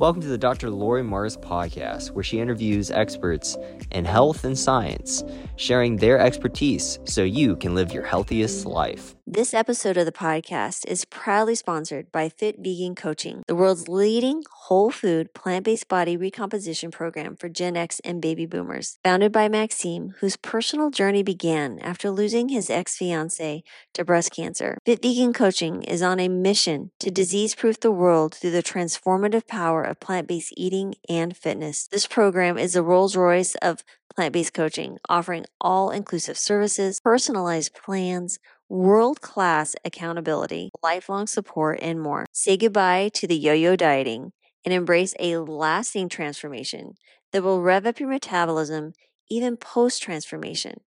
Welcome 0.00 0.22
to 0.22 0.28
the 0.28 0.38
Dr. 0.38 0.70
Lori 0.70 1.02
Marbas 1.02 1.36
podcast, 1.36 2.12
where 2.12 2.22
she 2.22 2.38
interviews 2.38 2.92
experts 2.92 3.56
in 3.90 4.04
health 4.04 4.44
and 4.44 4.56
science, 4.56 5.24
sharing 5.56 5.96
their 5.96 6.20
expertise 6.20 7.00
so 7.02 7.24
you 7.24 7.56
can 7.56 7.74
live 7.74 7.92
your 7.92 8.04
healthiest 8.04 8.64
life. 8.64 9.16
This 9.30 9.52
episode 9.52 9.98
of 9.98 10.06
the 10.06 10.10
podcast 10.10 10.86
is 10.86 11.04
proudly 11.04 11.54
sponsored 11.54 12.10
by 12.10 12.30
Fit 12.30 12.56
Vegan 12.60 12.94
Coaching, 12.94 13.42
the 13.46 13.54
world's 13.54 13.86
leading 13.86 14.42
whole 14.50 14.90
food, 14.90 15.34
plant 15.34 15.66
based 15.66 15.86
body 15.86 16.16
recomposition 16.16 16.90
program 16.90 17.36
for 17.36 17.50
Gen 17.50 17.76
X 17.76 18.00
and 18.04 18.22
baby 18.22 18.46
boomers. 18.46 18.98
Founded 19.04 19.30
by 19.30 19.50
Maxime, 19.50 20.14
whose 20.20 20.36
personal 20.36 20.88
journey 20.88 21.22
began 21.22 21.78
after 21.80 22.10
losing 22.10 22.48
his 22.48 22.70
ex 22.70 22.96
fiance 22.96 23.62
to 23.92 24.04
breast 24.04 24.32
cancer, 24.32 24.78
Fit 24.86 25.02
Vegan 25.02 25.34
Coaching 25.34 25.82
is 25.82 26.00
on 26.00 26.18
a 26.18 26.28
mission 26.28 26.90
to 26.98 27.10
disease 27.10 27.54
proof 27.54 27.78
the 27.78 27.92
world 27.92 28.34
through 28.34 28.52
the 28.52 28.62
transformative 28.62 29.46
power 29.46 29.82
of 29.82 30.00
plant 30.00 30.26
based 30.26 30.54
eating 30.56 30.94
and 31.06 31.36
fitness. 31.36 31.86
This 31.86 32.06
program 32.06 32.56
is 32.56 32.72
the 32.72 32.82
Rolls 32.82 33.14
Royce 33.14 33.54
of 33.56 33.84
plant 34.18 34.32
based 34.32 34.52
coaching, 34.52 34.98
offering 35.08 35.46
all 35.60 35.92
inclusive 35.92 36.36
services, 36.36 36.98
personalized 36.98 37.72
plans, 37.72 38.40
world 38.68 39.20
class 39.20 39.76
accountability, 39.84 40.70
lifelong 40.82 41.28
support, 41.28 41.78
and 41.80 42.00
more. 42.00 42.26
Say 42.32 42.56
goodbye 42.56 43.10
to 43.14 43.28
the 43.28 43.36
yo 43.36 43.52
yo 43.52 43.76
dieting 43.76 44.32
and 44.64 44.74
embrace 44.74 45.14
a 45.20 45.36
lasting 45.36 46.08
transformation 46.08 46.94
that 47.30 47.44
will 47.44 47.62
rev 47.62 47.86
up 47.86 48.00
your 48.00 48.08
metabolism 48.08 48.92
even 49.30 49.56
post 49.56 50.02
transformation. 50.02 50.80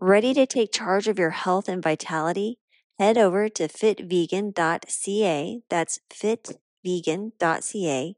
Ready 0.00 0.32
to 0.34 0.46
take 0.46 0.72
charge 0.72 1.08
of 1.08 1.18
your 1.18 1.30
health 1.30 1.68
and 1.68 1.82
vitality? 1.82 2.60
Head 3.00 3.18
over 3.18 3.48
to 3.48 3.66
fitvegan.ca, 3.66 5.60
that's 5.68 5.98
fitvegan.ca, 6.08 8.16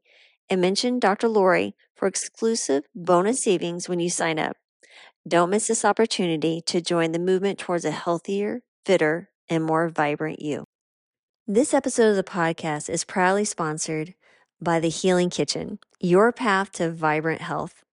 and 0.49 0.61
mention 0.61 0.99
Dr. 0.99 1.27
Lori 1.27 1.75
for 1.95 2.07
exclusive 2.07 2.83
bonus 2.95 3.43
savings 3.43 3.89
when 3.89 3.99
you 3.99 4.09
sign 4.09 4.39
up. 4.39 4.57
Don't 5.27 5.49
miss 5.49 5.67
this 5.67 5.83
opportunity 5.83 6.61
to 6.67 6.79
join 6.79 7.11
the 7.11 7.19
movement 7.19 7.59
towards 7.59 7.83
a 7.83 7.91
healthier, 7.91 8.61
fitter, 8.85 9.29
and 9.49 9.63
more 9.63 9.89
vibrant 9.89 10.41
you. 10.41 10.65
This 11.45 11.73
episode 11.73 12.09
of 12.09 12.15
the 12.15 12.23
podcast 12.23 12.89
is 12.89 13.03
proudly 13.03 13.45
sponsored 13.45 14.13
by 14.61 14.79
The 14.79 14.89
Healing 14.89 15.29
Kitchen, 15.29 15.79
your 15.99 16.31
path 16.31 16.71
to 16.73 16.91
vibrant 16.91 17.41
health. 17.41 17.83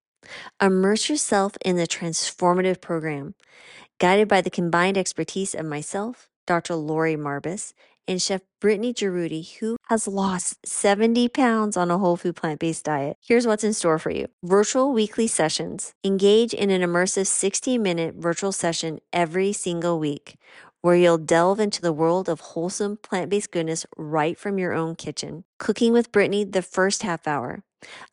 Immerse 0.60 1.08
yourself 1.08 1.56
in 1.64 1.76
the 1.76 1.86
transformative 1.86 2.80
program, 2.80 3.34
guided 3.98 4.28
by 4.28 4.40
the 4.40 4.50
combined 4.50 4.96
expertise 4.96 5.54
of 5.54 5.66
myself, 5.66 6.28
Dr. 6.46 6.74
Lori 6.74 7.16
Marbas, 7.16 7.74
and 8.06 8.20
Chef 8.20 8.42
Brittany 8.60 8.92
Jaroudi, 8.92 9.56
who 9.58 9.76
has 9.88 10.08
lost 10.08 10.66
70 10.66 11.28
pounds 11.28 11.76
on 11.76 11.90
a 11.90 11.98
whole 11.98 12.16
food 12.16 12.36
plant 12.36 12.60
based 12.60 12.84
diet. 12.84 13.16
Here's 13.24 13.46
what's 13.46 13.64
in 13.64 13.72
store 13.72 13.98
for 13.98 14.10
you 14.10 14.28
virtual 14.42 14.92
weekly 14.92 15.26
sessions. 15.26 15.92
Engage 16.04 16.54
in 16.54 16.70
an 16.70 16.82
immersive 16.82 17.26
60 17.26 17.78
minute 17.78 18.14
virtual 18.16 18.52
session 18.52 19.00
every 19.12 19.52
single 19.52 19.98
week 19.98 20.36
where 20.84 20.96
you'll 20.96 21.16
delve 21.16 21.60
into 21.60 21.80
the 21.80 21.94
world 21.94 22.28
of 22.28 22.40
wholesome 22.40 22.98
plant 22.98 23.30
based 23.30 23.50
goodness 23.50 23.86
right 23.96 24.38
from 24.38 24.58
your 24.58 24.74
own 24.74 24.94
kitchen. 24.94 25.44
Cooking 25.58 25.94
with 25.94 26.12
Brittany 26.12 26.44
the 26.44 26.60
first 26.60 27.02
half 27.02 27.26
hour. 27.26 27.62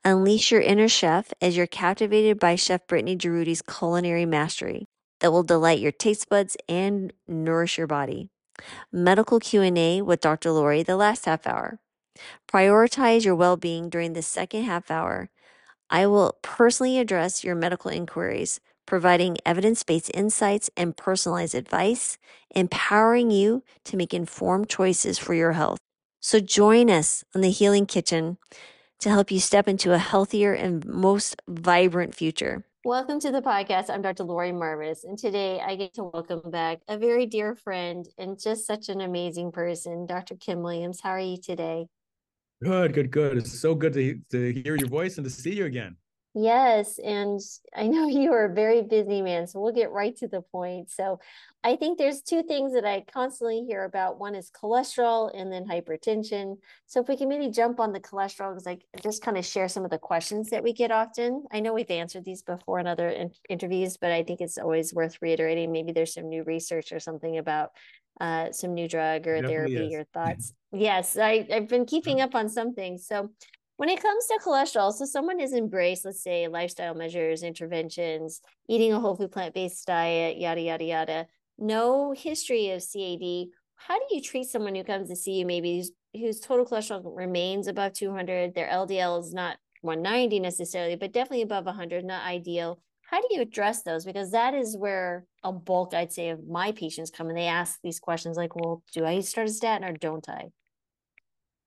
Unleash 0.06 0.52
your 0.52 0.62
inner 0.62 0.88
chef 0.88 1.34
as 1.42 1.58
you're 1.58 1.68
captivated 1.68 2.40
by 2.40 2.56
Chef 2.56 2.88
Brittany 2.88 3.18
Jaroudi's 3.18 3.62
culinary 3.62 4.26
mastery 4.26 4.86
that 5.20 5.32
will 5.32 5.44
delight 5.44 5.80
your 5.80 5.92
taste 5.92 6.30
buds 6.30 6.56
and 6.70 7.12
nourish 7.28 7.78
your 7.78 7.88
body. 7.88 8.30
Medical 8.92 9.40
Q&A 9.40 10.02
with 10.02 10.22
Dr. 10.22 10.52
Lori 10.52 10.84
the 10.84 10.96
last 10.96 11.26
half 11.26 11.48
hour. 11.48 11.80
Prioritize 12.48 13.26
your 13.26 13.36
well-being 13.36 13.90
during 13.90 14.14
the 14.14 14.22
second 14.22 14.64
half 14.64 14.92
hour. 14.92 15.30
I 15.90 16.08
will 16.08 16.38
personally 16.42 17.00
address 17.00 17.44
your 17.44 17.56
medical 17.56 17.92
inquiries 17.92 18.60
providing 18.86 19.38
evidence 19.46 19.84
based 19.84 20.12
insights 20.14 20.70
and 20.76 20.98
personalized 20.98 21.56
advice, 21.56 22.18
empowering 22.54 23.32
you 23.32 23.64
to 23.86 23.96
make 23.96 24.14
informed 24.14 24.68
choices 24.68 25.18
for 25.18 25.34
your 25.34 25.54
health. 25.54 25.80
So 26.20 26.42
join 26.42 26.90
us 26.90 27.24
on 27.34 27.40
the 27.40 27.52
Healing 27.52 27.86
Kitchen 27.86 28.38
to 29.00 29.10
help 29.10 29.32
you 29.32 29.40
step 29.40 29.68
into 29.68 29.94
a 29.94 29.98
healthier 29.98 30.54
and 30.54 30.86
most 30.86 31.42
vibrant 31.48 32.14
future. 32.14 32.66
Welcome 32.84 33.20
to 33.20 33.32
the 33.32 33.44
podcast. 33.44 33.92
I'm 33.92 34.02
Dr. 34.02 34.24
Lori 34.24 34.52
Marbas, 34.52 35.04
and 35.04 35.16
today 35.16 35.62
I 35.64 35.76
get 35.76 35.94
to 35.94 36.06
welcome 36.06 36.42
back 36.50 36.80
a 36.88 36.98
very 36.98 37.28
dear 37.28 37.56
friend 37.56 38.08
and 38.18 38.42
just 38.42 38.66
such 38.66 38.90
an 38.90 39.02
amazing 39.02 39.52
person, 39.52 40.08
Dr. 40.08 40.34
Kim 40.36 40.64
Williams. 40.64 41.00
How 41.00 41.12
are 41.12 41.20
you 41.20 41.38
today? 41.38 41.86
Good, 42.64 42.94
good, 42.94 43.12
good. 43.12 43.38
It's 43.38 43.52
so 43.52 43.76
good 43.76 43.94
to, 43.94 44.20
to 44.32 44.52
hear 44.64 44.76
your 44.76 44.88
voice 44.88 45.20
and 45.20 45.26
to 45.26 45.30
see 45.30 45.54
you 45.54 45.66
again. 45.66 45.96
Yes, 46.34 46.98
and 46.98 47.40
I 47.76 47.88
know 47.88 48.08
you 48.08 48.32
are 48.34 48.46
a 48.46 48.54
very 48.54 48.82
busy 48.82 49.22
man, 49.22 49.48
so 49.48 49.60
we'll 49.60 49.74
get 49.74 49.92
right 49.92 50.16
to 50.18 50.28
the 50.28 50.42
point. 50.42 50.90
So, 50.90 51.20
I 51.64 51.76
think 51.76 51.98
there's 51.98 52.22
two 52.22 52.42
things 52.42 52.74
that 52.74 52.86
I 52.86 53.06
constantly 53.14 53.64
hear 53.68 53.84
about. 53.84 54.20
One 54.20 54.34
is 54.34 54.50
cholesterol 54.50 55.30
and 55.34 55.52
then 55.52 55.66
hypertension. 55.66 56.58
So, 56.88 57.02
if 57.02 57.08
we 57.08 57.18
can 57.18 57.28
maybe 57.28 57.50
jump 57.50 57.80
on 57.80 57.92
the 57.92 58.00
cholesterol, 58.00 58.54
because 58.54 58.68
I 58.68 58.78
just 59.04 59.22
kind 59.22 59.38
of 59.38 59.46
share 59.46 59.68
some 59.68 59.84
of 59.84 59.92
the 59.92 59.98
questions 59.98 60.50
that 60.52 60.64
we 60.64 60.74
get 60.74 60.92
often. 60.92 61.44
I 61.52 61.60
know 61.60 61.74
we've 61.74 61.92
answered 61.92 62.24
these 62.24 62.44
before 62.44 62.80
in 62.80 62.88
other 62.88 63.10
in- 63.10 63.32
interviews, 63.50 63.98
but 63.98 64.12
I 64.12 64.24
think 64.24 64.40
it's 64.40 64.58
always 64.58 64.94
worth 64.94 65.18
reiterating. 65.22 65.72
Maybe 65.72 65.92
there's 65.92 66.14
some 66.14 66.30
new 66.30 66.44
research 66.44 66.94
or 66.94 67.00
something 67.00 67.38
about 67.38 67.72
uh, 68.22 68.52
some 68.52 68.74
new 68.74 68.88
drug 68.88 69.28
or 69.28 69.42
therapy 69.42 69.96
or 69.96 70.04
thoughts. 70.14 70.54
yes, 70.72 71.18
I, 71.18 71.46
I've 71.52 71.68
been 71.68 71.86
keeping 71.86 72.22
up 72.22 72.36
on 72.36 72.48
some 72.48 72.74
things. 72.74 73.06
So, 73.06 73.32
when 73.82 73.90
it 73.90 74.00
comes 74.00 74.28
to 74.28 74.38
cholesterol, 74.46 74.94
so 74.94 75.06
someone 75.06 75.40
has 75.40 75.54
embraced, 75.54 76.06
let's 76.06 76.22
say, 76.22 76.48
lifestyle 76.48 76.94
measures, 76.94 77.42
interventions, 77.42 78.40
eating 78.70 78.94
a 78.94 79.00
whole 79.00 79.16
food 79.16 79.32
plant 79.32 79.56
based 79.56 79.88
diet, 79.88 80.38
yada, 80.38 80.62
yada, 80.62 80.84
yada, 80.84 81.28
no 81.58 82.12
history 82.12 82.70
of 82.70 82.84
CAD. 82.84 83.48
How 83.78 83.98
do 83.98 84.06
you 84.12 84.22
treat 84.22 84.44
someone 84.44 84.76
who 84.76 84.84
comes 84.84 85.10
to 85.10 85.16
see 85.16 85.40
you, 85.40 85.48
maybe 85.48 85.78
whose, 85.78 85.92
whose 86.14 86.40
total 86.40 86.64
cholesterol 86.64 87.02
remains 87.06 87.66
above 87.66 87.94
200? 87.94 88.54
Their 88.54 88.68
LDL 88.68 89.20
is 89.20 89.34
not 89.34 89.58
190 89.82 90.40
necessarily, 90.40 90.96
but 90.96 91.12
definitely 91.12 91.42
above 91.42 91.66
100, 91.66 92.06
not 92.06 92.24
ideal. 92.24 92.80
How 93.02 93.20
do 93.20 93.30
you 93.32 93.42
address 93.42 93.82
those? 93.82 94.06
Because 94.06 94.30
that 94.30 94.54
is 94.54 94.78
where 94.78 95.26
a 95.44 95.52
bulk, 95.52 95.96
I'd 95.96 96.14
say, 96.14 96.30
of 96.30 96.48
my 96.48 96.72
patients 96.72 97.10
come 97.10 97.30
and 97.30 97.38
they 97.38 97.48
ask 97.48 97.80
these 97.82 98.00
questions 98.00 98.38
like, 98.38 98.56
well, 98.56 98.84
do 98.94 99.08
I 99.08 99.22
start 99.22 99.48
a 99.48 99.52
statin 99.52 99.90
or 99.90 99.98
don't 99.98 100.30
I? 100.30 100.52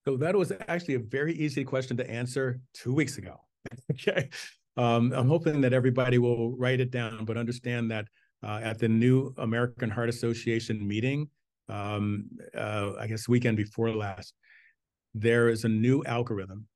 So 0.07 0.17
that 0.19 0.37
was 0.37 0.53
actually 0.69 0.95
a 0.95 0.99
very 1.01 1.35
easy 1.35 1.65
question 1.65 1.97
to 1.97 2.11
answer 2.11 2.61
two 2.75 2.93
weeks 2.93 3.17
ago. 3.17 3.41
okay. 3.93 4.29
Um, 4.77 5.13
I'm 5.13 5.29
hoping 5.29 5.61
that 5.63 5.73
everybody 5.73 6.19
will 6.19 6.57
write 6.57 6.81
it 6.81 6.91
down, 6.91 7.25
but 7.25 7.37
understand 7.37 7.91
that 7.91 8.07
uh, 8.43 8.61
at 8.63 8.79
the 8.79 8.89
new 8.89 9.33
American 9.39 9.89
Heart 9.89 10.11
Association 10.11 10.87
meeting, 10.87 11.29
um, 11.69 12.29
uh, 12.57 12.93
I 12.99 13.07
guess 13.07 13.29
weekend 13.29 13.57
before 13.57 13.91
last, 13.91 14.35
there 15.15 15.49
is 15.49 15.65
a 15.65 15.69
new 15.69 16.05
algorithm. 16.05 16.67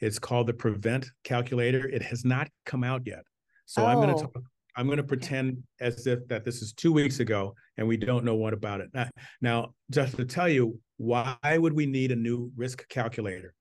It's 0.00 0.18
called 0.18 0.48
the 0.48 0.54
Prevent 0.54 1.06
Calculator. 1.22 1.86
It 1.88 2.02
has 2.02 2.24
not 2.24 2.48
come 2.64 2.82
out 2.82 3.02
yet, 3.06 3.22
so 3.66 3.82
oh. 3.82 3.86
I'm 3.86 3.96
going 3.96 4.14
to 4.14 4.22
talk 4.22 4.36
I'm 4.76 4.86
going 4.86 4.98
to 4.98 5.04
pretend 5.04 5.62
as 5.80 6.06
if 6.06 6.26
that 6.28 6.44
this 6.44 6.60
is 6.60 6.74
two 6.74 6.92
weeks 6.92 7.20
ago 7.20 7.54
and 7.78 7.88
we 7.88 7.96
don't 7.96 8.24
know 8.24 8.34
what 8.34 8.52
about 8.52 8.80
it. 8.80 8.90
Now, 8.92 9.08
now, 9.40 9.74
just 9.90 10.16
to 10.16 10.24
tell 10.24 10.48
you, 10.48 10.78
why 10.98 11.36
would 11.42 11.72
we 11.72 11.86
need 11.86 12.12
a 12.12 12.16
new 12.16 12.52
risk 12.56 12.86
calculator? 12.88 13.54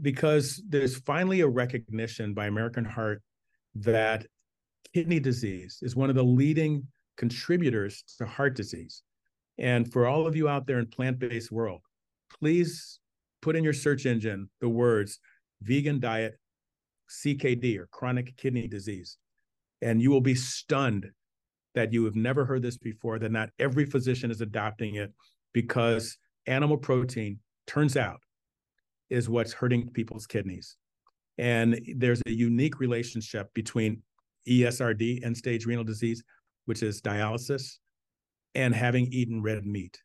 Because 0.00 0.62
there's 0.68 0.96
finally 0.96 1.40
a 1.40 1.48
recognition 1.48 2.32
by 2.32 2.46
American 2.46 2.84
Heart 2.84 3.22
that 3.76 4.26
kidney 4.92 5.18
disease 5.18 5.78
is 5.82 5.96
one 5.96 6.10
of 6.10 6.16
the 6.16 6.24
leading 6.24 6.86
contributors 7.16 8.04
to 8.18 8.26
heart 8.26 8.54
disease. 8.54 9.02
And 9.58 9.92
for 9.92 10.06
all 10.06 10.26
of 10.26 10.36
you 10.36 10.48
out 10.48 10.66
there 10.66 10.78
in 10.78 10.86
plant-based 10.86 11.50
world, 11.50 11.80
please 12.38 13.00
put 13.42 13.56
in 13.56 13.64
your 13.64 13.72
search 13.72 14.06
engine 14.06 14.48
the 14.60 14.68
words 14.68 15.18
vegan 15.62 15.98
diet 15.98 16.38
CKD 17.10 17.78
or 17.78 17.86
chronic 17.86 18.36
kidney 18.36 18.66
disease 18.66 19.18
and 19.84 20.00
you 20.00 20.10
will 20.10 20.22
be 20.22 20.34
stunned 20.34 21.06
that 21.74 21.92
you 21.92 22.04
have 22.06 22.16
never 22.16 22.44
heard 22.44 22.62
this 22.62 22.78
before, 22.78 23.18
that 23.18 23.30
not 23.30 23.50
every 23.58 23.84
physician 23.84 24.30
is 24.30 24.40
adopting 24.40 24.94
it 24.94 25.12
because 25.52 26.16
animal 26.46 26.78
protein 26.78 27.38
turns 27.66 27.96
out 27.96 28.20
is 29.10 29.28
what's 29.28 29.52
hurting 29.52 29.90
people's 29.90 30.26
kidneys. 30.26 30.76
And 31.36 31.78
there's 31.96 32.22
a 32.26 32.30
unique 32.30 32.80
relationship 32.80 33.52
between 33.54 34.02
ESRD, 34.48 35.24
end 35.24 35.36
stage 35.36 35.66
renal 35.66 35.84
disease, 35.84 36.24
which 36.64 36.82
is 36.82 37.02
dialysis, 37.02 37.78
and 38.54 38.74
having 38.74 39.06
eaten 39.12 39.42
red 39.42 39.66
meat. 39.66 40.00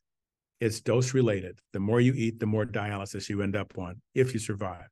It's 0.59 0.81
dose 0.81 1.13
related. 1.13 1.57
The 1.71 1.79
more 1.79 2.01
you 2.01 2.13
eat, 2.13 2.39
the 2.39 2.45
more 2.45 2.65
dialysis 2.65 3.29
you 3.29 3.41
end 3.41 3.55
up 3.55 3.71
on 3.77 4.01
if 4.13 4.33
you 4.33 4.39
survive. 4.39 4.89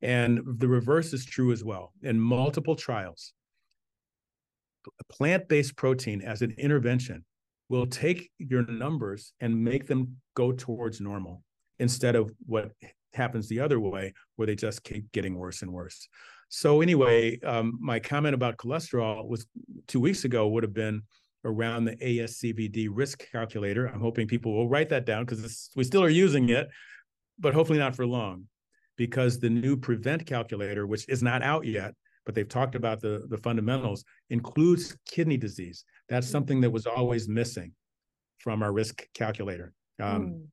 And 0.00 0.40
the 0.58 0.68
reverse 0.68 1.12
is 1.12 1.24
true 1.24 1.50
as 1.50 1.64
well. 1.64 1.92
In 2.02 2.20
multiple 2.20 2.76
trials, 2.76 3.32
plant-based 5.10 5.76
protein 5.76 6.22
as 6.22 6.42
an 6.42 6.54
intervention 6.58 7.24
will 7.68 7.86
take 7.86 8.30
your 8.38 8.66
numbers 8.66 9.32
and 9.40 9.64
make 9.64 9.86
them 9.86 10.16
go 10.34 10.52
towards 10.52 11.00
normal 11.00 11.42
instead 11.78 12.14
of 12.14 12.30
what 12.46 12.72
happens 13.14 13.48
the 13.48 13.60
other 13.60 13.80
way, 13.80 14.12
where 14.36 14.46
they 14.46 14.54
just 14.54 14.84
keep 14.84 15.10
getting 15.12 15.34
worse 15.34 15.62
and 15.62 15.72
worse. 15.72 16.08
So 16.48 16.82
anyway, 16.82 17.40
um, 17.40 17.78
my 17.80 17.98
comment 17.98 18.34
about 18.34 18.58
cholesterol 18.58 19.26
was 19.26 19.46
two 19.88 20.00
weeks 20.00 20.24
ago 20.24 20.48
would 20.48 20.62
have 20.62 20.74
been 20.74 21.02
around 21.44 21.84
the 21.84 21.96
ASCVD 21.96 22.88
risk 22.90 23.24
calculator. 23.32 23.86
I'm 23.86 24.00
hoping 24.00 24.28
people 24.28 24.52
will 24.52 24.68
write 24.68 24.90
that 24.90 25.06
down 25.06 25.24
because 25.24 25.70
we 25.74 25.84
still 25.84 26.04
are 26.04 26.08
using 26.08 26.50
it, 26.50 26.68
but 27.38 27.54
hopefully 27.54 27.78
not 27.78 27.96
for 27.96 28.06
long, 28.06 28.48
because 28.96 29.38
the 29.38 29.50
new 29.50 29.76
prevent 29.76 30.26
calculator, 30.26 30.86
which 30.86 31.08
is 31.08 31.22
not 31.22 31.42
out 31.42 31.66
yet, 31.66 31.94
but 32.24 32.34
they've 32.34 32.48
talked 32.48 32.74
about 32.74 33.00
the 33.00 33.26
the 33.28 33.38
fundamentals, 33.38 34.04
includes 34.30 34.96
kidney 35.06 35.36
disease. 35.36 35.84
That's 36.08 36.28
something 36.28 36.60
that 36.60 36.70
was 36.70 36.86
always 36.86 37.28
missing 37.28 37.72
from 38.38 38.62
our 38.62 38.72
risk 38.72 39.04
calculator. 39.14 39.72
Um, 40.00 40.22
mm. 40.26 40.46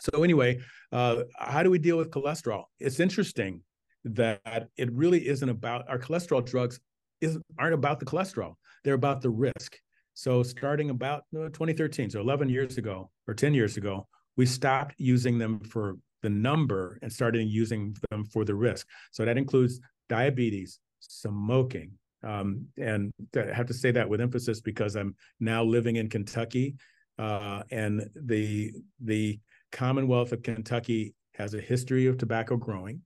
So 0.00 0.22
anyway, 0.22 0.60
uh, 0.92 1.24
how 1.36 1.62
do 1.62 1.70
we 1.70 1.78
deal 1.78 1.96
with 1.96 2.10
cholesterol? 2.10 2.64
It's 2.78 3.00
interesting 3.00 3.62
that 4.04 4.68
it 4.76 4.92
really 4.92 5.26
isn't 5.26 5.48
about 5.48 5.88
our 5.88 5.98
cholesterol 5.98 6.44
drugs 6.44 6.78
isn't 7.20 7.44
aren't 7.58 7.74
about 7.74 8.00
the 8.00 8.06
cholesterol. 8.06 8.54
They're 8.84 8.94
about 8.94 9.20
the 9.20 9.30
risk. 9.30 9.76
So 10.14 10.42
starting 10.42 10.90
about 10.90 11.24
uh, 11.36 11.48
2013, 11.50 12.10
so 12.10 12.20
11 12.20 12.48
years 12.48 12.78
ago 12.78 13.10
or 13.26 13.34
10 13.34 13.54
years 13.54 13.76
ago, 13.76 14.06
we 14.36 14.46
stopped 14.46 14.94
using 14.98 15.38
them 15.38 15.60
for 15.60 15.96
the 16.22 16.30
number 16.30 16.98
and 17.02 17.12
started 17.12 17.46
using 17.46 17.94
them 18.10 18.24
for 18.24 18.44
the 18.44 18.54
risk. 18.54 18.86
So 19.12 19.24
that 19.24 19.38
includes 19.38 19.80
diabetes, 20.08 20.80
smoking, 21.00 21.92
um, 22.22 22.66
and 22.76 23.12
I 23.36 23.52
have 23.52 23.66
to 23.66 23.74
say 23.74 23.90
that 23.92 24.08
with 24.08 24.20
emphasis 24.20 24.60
because 24.60 24.96
I'm 24.96 25.14
now 25.40 25.62
living 25.62 25.96
in 25.96 26.08
Kentucky, 26.08 26.76
uh, 27.18 27.62
and 27.70 28.08
the 28.14 28.72
the 29.00 29.38
Commonwealth 29.70 30.32
of 30.32 30.42
Kentucky 30.42 31.14
has 31.34 31.54
a 31.54 31.60
history 31.60 32.06
of 32.06 32.18
tobacco 32.18 32.56
growing, 32.56 33.02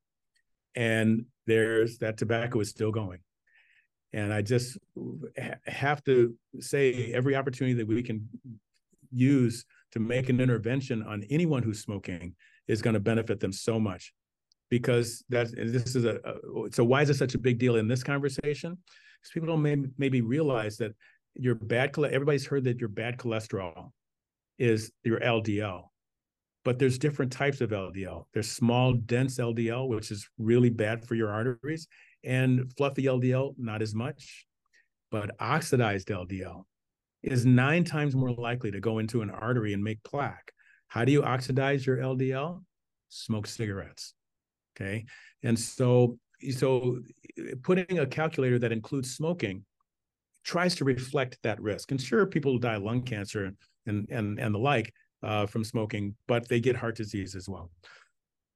and 0.75 1.27
there's 1.47 1.99
that 1.99 2.17
tobacco 2.17 2.61
is 2.61 2.71
still 2.71 2.93
going. 2.93 3.21
And 4.15 4.33
I 4.33 4.43
just 4.43 4.79
have 5.67 6.05
to 6.05 6.35
say 6.61 7.13
every 7.15 7.35
opportunity 7.35 7.75
that 7.75 7.87
we 7.87 8.03
can 8.03 8.29
use 9.11 9.65
to 9.93 10.01
make 10.01 10.29
an 10.29 10.41
intervention 10.41 11.03
on 11.03 11.25
anyone 11.31 11.63
who's 11.63 11.81
smoking 11.81 12.35
is 12.69 12.83
going 12.83 12.95
to 12.95 13.01
benefit 13.01 13.41
them 13.41 13.53
so 13.53 13.81
much 13.81 14.13
because 14.73 15.23
that 15.29 15.55
this 15.55 15.95
is 15.95 16.07
a, 16.07 16.17
a, 16.25 16.73
so 16.73 16.83
why 16.83 17.03
is 17.03 17.11
it 17.11 17.17
such 17.17 17.35
a 17.35 17.39
big 17.39 17.59
deal 17.59 17.77
in 17.77 17.87
this 17.87 18.03
conversation 18.03 18.79
because 19.21 19.33
people 19.35 19.47
don't 19.47 19.61
may, 19.61 19.77
maybe 19.99 20.23
realize 20.23 20.79
that 20.79 20.93
your 21.35 21.55
bad 21.55 21.91
everybody's 21.99 22.47
heard 22.47 22.65
that 22.65 22.81
your 22.81 22.89
bad 22.89 23.19
cholesterol 23.19 23.91
is 24.59 24.91
your 25.05 25.21
ldl 25.21 25.83
but 26.65 26.79
there's 26.79 26.97
different 26.97 27.33
types 27.33 27.61
of 27.61 27.71
LDL. 27.71 28.27
There's 28.33 28.49
small, 28.49 28.93
dense 28.93 29.39
LDL, 29.39 29.89
which 29.89 30.13
is 30.13 30.29
really 30.39 30.71
bad 30.71 31.05
for 31.05 31.17
your 31.17 31.33
arteries, 31.33 31.89
and 32.23 32.73
fluffy 32.77 33.07
LDL, 33.07 33.55
not 33.59 33.83
as 33.83 33.97
much. 33.97 34.47
But 35.11 35.33
oxidized 35.41 36.07
LDL 36.07 36.63
is 37.25 37.45
nine 37.45 37.83
times 37.83 38.15
more 38.15 38.31
likely 38.31 38.71
to 38.71 38.79
go 38.79 39.01
into 39.01 39.23
an 39.23 39.31
artery 39.31 39.73
and 39.73 39.83
make 39.83 40.05
plaque. 40.05 40.53
How 40.87 41.05
do 41.05 41.11
you 41.11 41.25
oxidize 41.25 41.85
your 41.85 41.97
LDL? 41.97 42.63
Smoke 43.09 43.49
cigarettes. 43.49 44.15
Okay. 44.75 45.05
And 45.43 45.59
so, 45.59 46.19
so 46.57 46.99
putting 47.63 47.99
a 47.99 48.07
calculator 48.07 48.59
that 48.59 48.73
includes 48.73 49.15
smoking 49.15 49.65
tries 50.45 50.75
to 50.77 50.85
reflect 50.85 51.39
that 51.43 51.61
risk. 51.61 51.91
And 51.91 52.01
sure, 52.01 52.27
people 52.27 52.59
die 52.59 52.77
lung 52.77 53.03
cancer 53.03 53.45
and 53.87 54.09
and 54.11 54.39
and 54.39 54.55
the 54.55 54.59
like, 54.59 54.93
uh, 55.23 55.47
from 55.47 55.65
smoking, 55.65 56.15
but 56.27 56.49
they 56.49 56.61
get 56.61 56.77
heart 56.77 56.97
disease 56.97 57.35
as 57.35 57.49
well. 57.49 57.71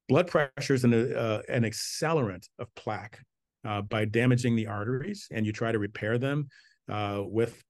Blood 0.09 0.29
pressure 0.29 0.75
is 0.75 0.85
an, 0.85 0.95
uh, 0.95 1.43
an 1.49 1.65
accelerant 1.65 2.49
of 2.59 2.73
plaque 2.75 3.21
uh, 3.65 3.83
by 3.83 4.05
damaging 4.05 4.55
the 4.55 4.67
arteries, 4.67 5.27
and 5.33 5.45
you 5.45 5.53
try 5.53 5.73
to 5.73 5.79
repair 5.79 6.19
them 6.19 6.49
uh, 6.89 7.23
with 7.25 7.63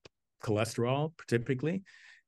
cholesterol, 0.42 1.12
typically. 1.28 1.82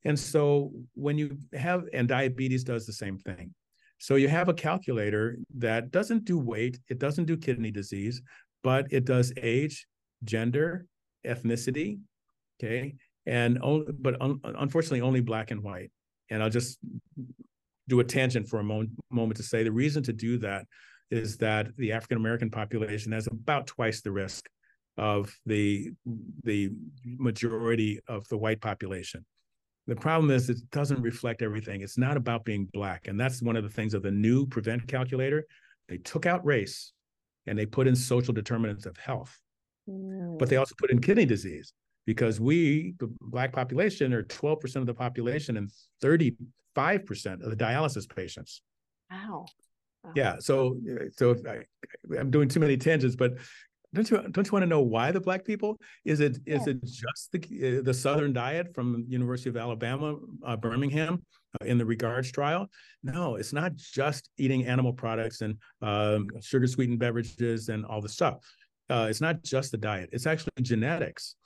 And 0.05 0.19
so 0.19 0.73
when 0.94 1.19
you 1.19 1.37
have, 1.53 1.85
and 1.93 2.09
diabetes 2.09 2.65
does 2.65 2.87
the 2.87 2.93
same 2.93 3.19
thing. 3.19 3.55
So 3.99 4.15
you 4.15 4.29
have 4.29 4.49
a 4.49 4.55
calculator 4.55 5.39
that 5.56 5.91
doesn't 5.91 6.25
do 6.25 6.39
weight, 6.39 6.79
it 6.89 6.99
doesn't 6.99 7.25
do 7.25 7.37
kidney 7.37 7.71
disease, 7.71 8.23
but 8.62 8.87
it 8.91 9.05
does 9.05 9.33
age, 9.37 9.87
gender, 10.25 10.87
ethnicity, 11.27 11.99
okay, 12.62 12.95
and 13.27 13.59
only, 13.62 13.87
but 13.99 14.21
un- 14.21 14.41
unfortunately 14.45 15.00
only 15.00 15.21
black 15.21 15.50
and 15.50 15.62
white. 15.62 15.91
And 16.31 16.43
I'll 16.43 16.50
just 16.50 16.79
do 17.89 18.00
a 18.00 18.05
tangent 18.05 18.49
for 18.49 18.61
a 18.61 18.65
mo- 18.65 18.87
moment 19.11 19.37
to 19.39 19.43
say 19.43 19.62
the 19.62 19.73
reason 19.73 20.03
to 20.05 20.12
do 20.12 20.39
that 20.39 20.67
is 21.11 21.39
that 21.39 21.69
the 21.77 21.93
African 21.93 22.19
American 22.19 22.51
population 22.51 23.12
has 23.12 23.27
about 23.27 23.67
twice 23.67 24.03
the 24.03 24.12
risk 24.12 24.49
of 24.97 25.35
the 25.47 25.91
the 26.44 26.71
majority 27.05 28.01
of 28.09 28.29
the 28.29 28.37
white 28.37 28.61
population. 28.61 29.25
The 29.88 29.96
problem 29.96 30.31
is 30.31 30.50
it 30.50 30.58
doesn't 30.70 31.00
reflect 31.00 31.40
everything. 31.40 31.81
It's 31.81 31.96
not 31.96 32.19
about 32.19 32.44
being 32.44 32.69
black, 32.75 33.08
and 33.08 33.19
that's 33.19 33.40
one 33.40 33.56
of 33.56 33.64
the 33.64 33.70
things 33.70 33.94
of 33.94 34.02
the 34.02 34.11
new 34.11 34.46
prevent 34.46 34.87
calculator. 34.87 35.46
They 35.88 35.96
took 35.96 36.26
out 36.26 36.44
race, 36.44 36.93
and 37.46 37.58
they 37.58 37.64
put 37.64 37.88
in 37.88 37.96
social 37.96 38.35
determinants 38.35 38.85
of 38.85 38.99
health, 38.99 39.37
mm. 39.88 40.38
but 40.38 40.50
they 40.50 40.56
also 40.56 40.75
put 40.79 40.90
in 40.90 41.00
kidney 41.00 41.25
disease 41.25 41.73
because 42.05 42.38
we, 42.38 42.94
the 42.99 43.11
Black 43.20 43.50
population, 43.50 44.12
are 44.12 44.25
12% 44.25 44.76
of 44.76 44.87
the 44.87 44.94
population 44.94 45.56
and 45.56 45.70
35% 46.02 46.37
of 47.43 47.50
the 47.50 47.56
dialysis 47.56 48.14
patients. 48.14 48.61
Wow. 49.11 49.46
wow. 50.05 50.12
Yeah. 50.14 50.37
So, 50.38 50.79
so 51.17 51.34
I, 51.49 52.19
I'm 52.19 52.31
doing 52.31 52.49
too 52.49 52.61
many 52.61 52.76
tangents, 52.76 53.17
but 53.17 53.34
don't 53.94 54.11
you 54.11 54.23
don't 54.31 54.46
you 54.46 54.52
want 54.52 54.62
to 54.62 54.69
know 54.69 54.82
why 54.82 55.11
the 55.11 55.20
black 55.20 55.44
people? 55.44 55.79
Is 56.05 56.20
it 56.20 56.38
is 56.46 56.67
yeah. 56.67 56.75
it 56.75 56.85
just 56.85 57.32
the 57.32 57.79
uh, 57.79 57.82
the 57.82 57.94
Southern 57.94 58.32
diet 58.32 58.75
from 58.75 59.05
University 59.08 59.49
of 59.49 59.56
Alabama, 59.56 60.17
uh, 60.44 60.56
Birmingham, 60.56 61.23
uh, 61.61 61.64
in 61.64 61.79
the 61.79 61.87
regards 61.87 62.31
trial? 62.31 62.69
No, 63.02 63.37
it's 63.37 63.52
not 63.52 63.76
just 63.76 64.29
eating 64.37 64.67
animal 64.67 64.93
products 64.93 65.40
and 65.40 65.56
um, 65.81 66.29
sugar 66.40 66.67
sweetened 66.67 66.99
beverages 66.99 67.70
and 67.70 67.87
all 67.87 68.02
the 68.02 68.08
stuff. 68.08 68.37
Uh, 68.90 69.06
it's 69.08 69.23
not 69.23 69.43
just 69.43 69.70
the 69.73 69.79
diet; 69.79 70.11
it's 70.12 70.26
actually 70.26 70.52
genetics. 70.61 71.37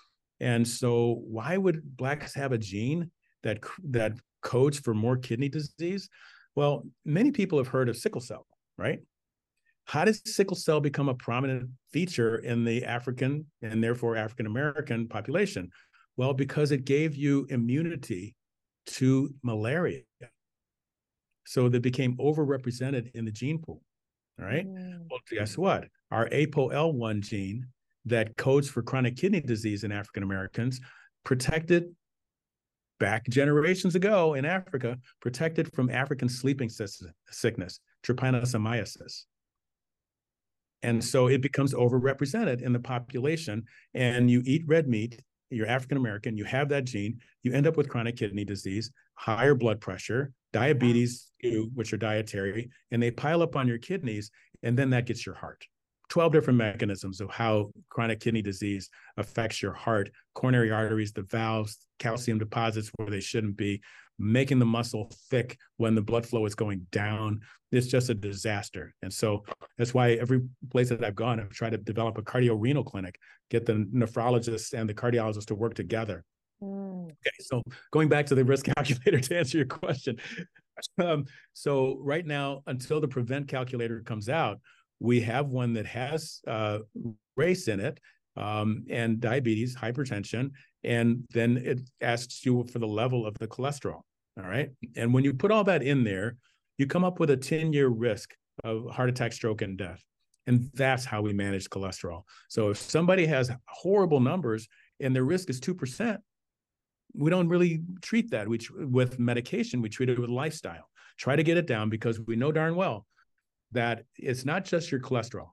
And 0.41 0.67
so, 0.67 1.23
why 1.25 1.57
would 1.57 1.97
blacks 1.97 2.35
have 2.35 2.51
a 2.51 2.59
gene 2.59 3.11
that 3.45 3.61
that 3.91 4.15
codes 4.43 4.81
for 4.81 4.95
more 4.95 5.17
kidney 5.17 5.49
disease? 5.49 6.09
Well, 6.57 6.85
many 7.05 7.31
people 7.31 7.59
have 7.59 7.69
heard 7.69 7.89
of 7.89 7.97
sickle 7.97 8.21
cell, 8.21 8.47
right? 8.77 9.01
How 9.93 10.07
does 10.07 10.23
sickle 10.25 10.57
cell 10.57 10.81
become 10.81 11.11
a 11.11 11.15
prominent 11.15 11.69
feature 11.93 12.39
in 12.39 12.65
the 12.65 12.83
African 12.83 13.45
and 13.61 13.85
therefore 13.85 14.17
African 14.17 14.47
American 14.47 15.07
population? 15.07 15.69
Well, 16.17 16.33
because 16.33 16.71
it 16.71 16.87
gave 16.87 17.15
you 17.15 17.47
immunity 17.51 18.35
to 18.87 19.35
malaria. 19.43 20.01
So 21.45 21.69
they 21.69 21.79
became 21.79 22.17
overrepresented 22.17 23.11
in 23.15 23.27
the 23.27 23.31
gene 23.31 23.59
pool. 23.59 23.83
All 24.41 24.47
right. 24.47 24.67
Mm. 24.67 25.09
Well, 25.11 25.21
guess 25.31 25.59
what? 25.59 25.89
Our 26.11 26.27
ApoL1 26.31 27.21
gene 27.21 27.67
that 28.07 28.35
codes 28.39 28.71
for 28.71 28.81
chronic 28.81 29.19
kidney 29.19 29.43
disease 29.43 29.85
in 29.85 29.93
African 29.93 30.23
Americans, 30.23 30.81
protected 31.23 31.95
back 32.99 33.29
generations 33.29 33.95
ago 33.95 34.33
in 34.33 34.47
Africa, 34.47 34.97
protected 35.21 35.71
from 35.75 35.91
African 35.91 36.31
sleeping 36.31 36.71
sickness, 36.71 37.81
trypanosomiasis. 38.03 39.25
And 40.83 41.03
so 41.03 41.29
it 41.29 41.43
becomes 41.43 41.75
overrepresented 41.75 42.63
in 42.63 42.73
the 42.73 42.81
population. 42.81 43.65
And 43.95 44.31
you 44.31 44.43
eat 44.45 44.65
red 44.67 44.89
meat, 44.89 45.21
you're 45.51 45.67
African 45.67 45.97
American, 45.97 46.37
you 46.37 46.45
have 46.45 46.69
that 46.71 46.85
gene, 46.85 47.21
you 47.43 47.53
end 47.53 47.67
up 47.67 47.77
with 47.77 47.89
chronic 47.89 48.17
kidney 48.17 48.45
disease, 48.45 48.91
higher 49.15 49.55
blood 49.55 49.81
pressure, 49.81 50.33
diabetes, 50.53 51.31
which 51.75 51.93
are 51.93 51.99
dietary, 51.99 52.71
and 52.91 53.03
they 53.03 53.11
pile 53.11 53.43
up 53.43 53.57
on 53.57 53.69
your 53.69 53.79
kidneys, 53.79 54.31
and 54.63 54.79
then 54.79 54.91
that 54.91 55.07
gets 55.07 55.25
your 55.25 55.35
heart. 55.35 55.65
12 56.13 56.31
different 56.31 56.59
mechanisms 56.59 57.23
of 57.23 57.31
how 57.31 57.71
chronic 57.89 58.21
kidney 58.21 58.43
disease 58.43 58.91
affects 59.17 59.63
your 59.63 59.73
heart, 59.73 60.11
coronary 60.35 60.71
arteries, 60.71 61.11
the 61.11 61.23
valves, 61.23 61.79
calcium 61.99 62.39
deposits 62.39 62.91
where 62.97 63.09
they 63.09 63.19
shouldn't 63.19 63.57
be, 63.57 63.81
making 64.19 64.59
the 64.59 64.67
muscle 64.67 65.11
thick 65.31 65.57
when 65.79 65.95
the 65.95 66.03
blood 66.03 66.27
flow 66.27 66.45
is 66.45 66.55
going 66.55 66.87
down. 66.93 67.41
It's 67.71 67.87
just 67.87 68.11
a 68.11 68.15
disaster. 68.15 68.95
And 69.01 69.11
so 69.11 69.43
that's 69.79 69.95
why 69.95 70.11
every 70.11 70.43
place 70.71 70.91
that 70.91 71.03
I've 71.03 71.15
gone, 71.15 71.41
I've 71.41 71.49
tried 71.49 71.71
to 71.71 71.79
develop 71.79 72.19
a 72.19 72.23
cardiorenal 72.23 72.85
clinic, 72.85 73.19
get 73.51 73.65
the 73.65 73.89
nephrologist 73.91 74.75
and 74.75 74.87
the 74.87 74.93
cardiologist 74.93 75.47
to 75.47 75.55
work 75.55 75.73
together. 75.73 76.25
Mm. 76.63 77.07
Okay, 77.07 77.31
so 77.41 77.63
going 77.91 78.11
back 78.11 78.27
to 78.27 78.35
the 78.35 78.45
risk 78.45 78.67
calculator 78.77 79.19
to 79.19 79.39
answer 79.39 79.57
your 79.57 79.67
question. 79.67 80.19
Um, 81.03 81.25
so 81.55 81.97
right 82.03 82.27
now, 82.27 82.65
until 82.67 83.01
the 83.01 83.09
prevent 83.09 83.49
calculator 83.49 84.03
comes 84.03 84.29
out, 84.29 84.61
we 85.03 85.21
have 85.21 85.49
one 85.49 85.75
that 85.75 85.87
has 85.87 86.41
uh, 86.47 86.79
race 87.37 87.67
in 87.67 87.81
it 87.81 87.99
um, 88.37 88.85
and 88.89 89.21
diabetes, 89.21 89.77
hypertension, 89.77 90.51
and 90.85 91.25
then 91.31 91.57
it 91.57 91.81
asks 92.01 92.47
you 92.47 92.65
for 92.73 92.79
the 92.79 92.87
level 92.87 93.27
of 93.27 93.37
the 93.39 93.49
cholesterol. 93.49 94.03
All 94.39 94.49
right. 94.49 94.71
And 94.97 95.13
when 95.13 95.25
you 95.25 95.35
put 95.35 95.51
all 95.51 95.65
that 95.65 95.83
in 95.83 96.05
there, 96.05 96.37
you 96.79 96.87
come 96.87 97.05
up 97.05 97.19
with 97.19 97.31
a 97.31 97.37
10 97.37 97.73
year 97.73 97.89
risk 97.89 98.35
of 98.65 98.89
heart 98.91 99.09
attack, 99.09 99.33
stroke, 99.33 99.61
and 99.61 99.77
death. 99.77 100.03
And 100.47 100.71
that's 100.75 101.05
how 101.05 101.21
we 101.21 101.33
manage 101.33 101.69
cholesterol. 101.69 102.23
So 102.49 102.71
if 102.71 102.79
somebody 102.79 103.27
has 103.27 103.51
horrible 103.69 104.21
numbers 104.21 104.69
and 105.01 105.15
their 105.15 105.25
risk 105.25 105.51
is 105.51 105.61
2%, 105.61 106.17
we 107.15 107.31
don't 107.31 107.49
really 107.49 107.83
treat 108.01 108.31
that 108.31 108.49
we, 108.49 108.59
with 108.79 109.19
medication. 109.19 109.83
We 109.83 109.89
treat 109.89 110.09
it 110.09 110.19
with 110.19 110.31
lifestyle. 110.31 110.89
Try 111.19 111.37
to 111.37 111.43
get 111.43 111.59
it 111.59 111.67
down 111.67 111.91
because 111.91 112.19
we 112.21 112.37
know 112.37 112.53
darn 112.53 112.75
well 112.75 113.07
that 113.73 114.05
it's 114.17 114.45
not 114.45 114.65
just 114.65 114.91
your 114.91 115.01
cholesterol, 115.01 115.49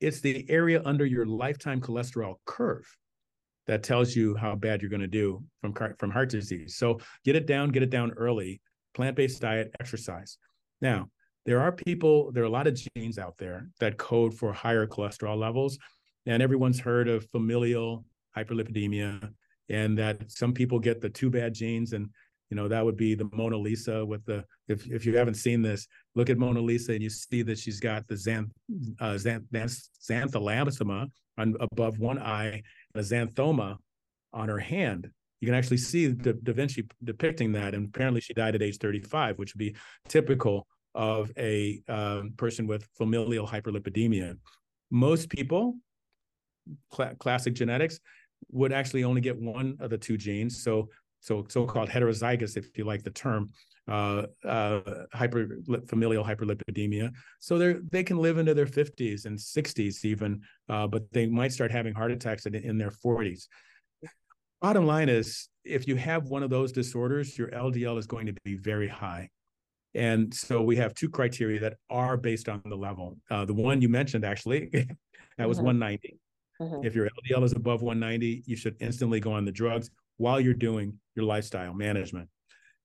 it's 0.00 0.20
the 0.20 0.48
area 0.48 0.82
under 0.84 1.04
your 1.04 1.26
lifetime 1.26 1.80
cholesterol 1.80 2.36
curve 2.44 2.86
that 3.66 3.82
tells 3.82 4.16
you 4.16 4.34
how 4.34 4.54
bad 4.54 4.80
you're 4.80 4.90
going 4.90 5.00
to 5.00 5.06
do 5.06 5.42
from, 5.60 5.74
from 5.98 6.10
heart 6.10 6.30
disease. 6.30 6.76
So 6.76 7.00
get 7.24 7.36
it 7.36 7.46
down, 7.46 7.70
get 7.70 7.82
it 7.82 7.90
down 7.90 8.12
early, 8.12 8.60
plant 8.94 9.16
based 9.16 9.42
diet, 9.42 9.74
exercise. 9.80 10.38
Now, 10.80 11.10
there 11.44 11.60
are 11.60 11.72
people, 11.72 12.32
there 12.32 12.42
are 12.42 12.46
a 12.46 12.50
lot 12.50 12.66
of 12.66 12.78
genes 12.96 13.18
out 13.18 13.34
there 13.38 13.68
that 13.80 13.98
code 13.98 14.34
for 14.34 14.52
higher 14.52 14.86
cholesterol 14.86 15.38
levels. 15.38 15.78
And 16.26 16.42
everyone's 16.42 16.80
heard 16.80 17.08
of 17.08 17.28
familial 17.30 18.04
hyperlipidemia, 18.36 19.32
and 19.70 19.98
that 19.98 20.30
some 20.30 20.52
people 20.52 20.78
get 20.78 21.00
the 21.00 21.08
two 21.08 21.30
bad 21.30 21.54
genes. 21.54 21.92
And, 21.92 22.10
you 22.50 22.56
know, 22.56 22.68
that 22.68 22.84
would 22.84 22.96
be 22.96 23.14
the 23.14 23.28
Mona 23.32 23.56
Lisa 23.56 24.04
with 24.04 24.24
the, 24.24 24.44
if, 24.68 24.86
if 24.86 25.04
you 25.04 25.16
haven't 25.16 25.34
seen 25.34 25.62
this, 25.62 25.86
look 26.14 26.30
at 26.30 26.38
Mona 26.38 26.60
Lisa 26.60 26.92
and 26.92 27.02
you 27.02 27.10
see 27.10 27.42
that 27.42 27.58
she's 27.58 27.80
got 27.80 28.06
the 28.08 28.14
xanth, 28.14 28.50
uh, 29.00 29.14
xanth, 29.14 29.44
xantholamasma 29.52 31.08
on 31.36 31.54
above 31.60 31.98
one 31.98 32.18
eye, 32.18 32.62
and 32.94 32.96
a 32.96 33.00
xanthoma 33.00 33.76
on 34.32 34.48
her 34.48 34.58
hand 34.58 35.10
you 35.40 35.46
can 35.46 35.54
actually 35.54 35.76
see 35.76 36.08
da, 36.08 36.32
da, 36.42 36.52
Vinci 36.52 36.86
depicting 37.04 37.52
that. 37.52 37.74
And 37.74 37.88
apparently, 37.88 38.20
she 38.20 38.34
died 38.34 38.54
at 38.54 38.62
age 38.62 38.78
35, 38.78 39.38
which 39.38 39.54
would 39.54 39.58
be 39.58 39.76
typical 40.08 40.66
of 40.94 41.30
a 41.36 41.80
um, 41.88 42.32
person 42.36 42.66
with 42.66 42.88
familial 42.96 43.46
hyperlipidemia. 43.46 44.36
Most 44.90 45.28
people, 45.28 45.76
cl- 46.92 47.14
classic 47.16 47.54
genetics, 47.54 48.00
would 48.50 48.72
actually 48.72 49.04
only 49.04 49.20
get 49.20 49.40
one 49.40 49.76
of 49.80 49.90
the 49.90 49.98
two 49.98 50.16
genes. 50.16 50.62
So, 50.62 50.88
so 51.20 51.44
so-called 51.48 51.88
heterozygous, 51.88 52.56
if 52.56 52.76
you 52.76 52.84
like 52.84 53.02
the 53.02 53.10
term, 53.10 53.50
uh, 53.88 54.24
uh, 54.44 54.80
hyper 55.12 55.48
familial 55.86 56.24
hyperlipidemia. 56.24 57.10
So 57.40 57.58
they 57.58 57.74
they 57.90 58.04
can 58.04 58.18
live 58.18 58.38
into 58.38 58.54
their 58.54 58.66
50s 58.66 59.24
and 59.24 59.38
60s 59.38 60.04
even, 60.04 60.42
uh, 60.68 60.86
but 60.86 61.10
they 61.12 61.26
might 61.26 61.52
start 61.52 61.70
having 61.70 61.94
heart 61.94 62.12
attacks 62.12 62.46
in, 62.46 62.54
in 62.54 62.78
their 62.78 62.90
40s. 62.90 63.46
Bottom 64.60 64.86
line 64.86 65.08
is, 65.08 65.48
if 65.64 65.86
you 65.86 65.96
have 65.96 66.24
one 66.24 66.42
of 66.42 66.50
those 66.50 66.72
disorders, 66.72 67.38
your 67.38 67.48
LDL 67.48 67.98
is 67.98 68.06
going 68.06 68.26
to 68.26 68.34
be 68.44 68.56
very 68.56 68.88
high. 68.88 69.28
And 69.94 70.34
so 70.34 70.62
we 70.62 70.76
have 70.76 70.94
two 70.94 71.08
criteria 71.08 71.60
that 71.60 71.74
are 71.88 72.16
based 72.16 72.48
on 72.48 72.60
the 72.64 72.76
level. 72.76 73.16
Uh, 73.30 73.44
the 73.44 73.54
one 73.54 73.80
you 73.80 73.88
mentioned 73.88 74.24
actually, 74.24 74.68
that 75.38 75.48
was 75.48 75.58
mm-hmm. 75.58 75.66
190. 75.66 76.18
Mm-hmm. 76.60 76.86
If 76.86 76.94
your 76.94 77.08
LDL 77.08 77.44
is 77.44 77.52
above 77.52 77.82
190, 77.82 78.42
you 78.46 78.56
should 78.56 78.76
instantly 78.80 79.20
go 79.20 79.32
on 79.32 79.44
the 79.44 79.52
drugs 79.52 79.90
while 80.18 80.38
you're 80.40 80.54
doing 80.54 80.98
your 81.16 81.24
lifestyle 81.24 81.74
management. 81.74 82.28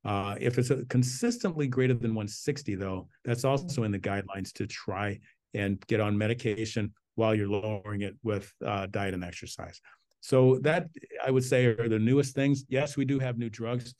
Uh, 0.05 0.35
if 0.39 0.57
it's 0.57 0.71
consistently 0.89 1.67
greater 1.67 1.93
than 1.93 2.11
160, 2.11 2.75
though, 2.75 3.07
that's 3.23 3.45
also 3.45 3.83
in 3.83 3.91
the 3.91 3.99
guidelines 3.99 4.51
to 4.53 4.67
try 4.67 5.19
and 5.53 5.79
get 5.87 5.99
on 5.99 6.17
medication 6.17 6.93
while 7.15 7.35
you're 7.35 7.47
lowering 7.47 8.01
it 8.01 8.15
with 8.23 8.51
uh, 8.65 8.87
diet 8.87 9.13
and 9.13 9.23
exercise. 9.23 9.79
So 10.21 10.59
that 10.61 10.87
I 11.25 11.31
would 11.31 11.43
say 11.43 11.65
are 11.65 11.89
the 11.89 11.99
newest 11.99 12.33
things. 12.33 12.65
Yes, 12.69 12.97
we 12.97 13.05
do 13.05 13.19
have 13.19 13.37
new 13.37 13.49
drugs, 13.49 13.93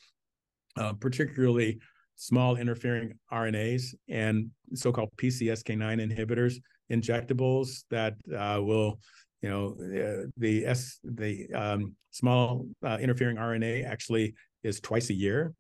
uh, 0.78 0.94
particularly 0.94 1.80
small 2.16 2.56
interfering 2.56 3.20
RNAs 3.32 3.96
and 4.10 4.50
so-called 4.74 5.10
PCSK9 5.18 6.02
inhibitors, 6.02 6.56
injectables 6.92 7.84
that 7.90 8.16
uh, 8.36 8.62
will, 8.62 9.00
you 9.44 9.50
know, 9.50 9.76
uh, 9.82 10.28
the 10.38 10.66
S 10.66 11.00
the 11.04 11.48
um, 11.54 11.96
small 12.12 12.66
uh, 12.84 12.98
interfering 13.00 13.36
RNA 13.36 13.86
actually 13.86 14.36
is 14.64 14.80
twice 14.80 15.10
a 15.10 15.14
year, 15.14 15.54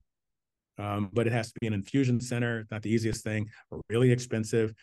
um, 0.79 1.09
but 1.11 1.27
it 1.27 1.33
has 1.33 1.51
to 1.51 1.59
be 1.59 1.67
an 1.67 1.73
infusion 1.73 2.21
center. 2.21 2.65
Not 2.71 2.81
the 2.81 2.89
easiest 2.89 3.25
thing, 3.25 3.49
really 3.89 4.09
expensive, 4.09 4.73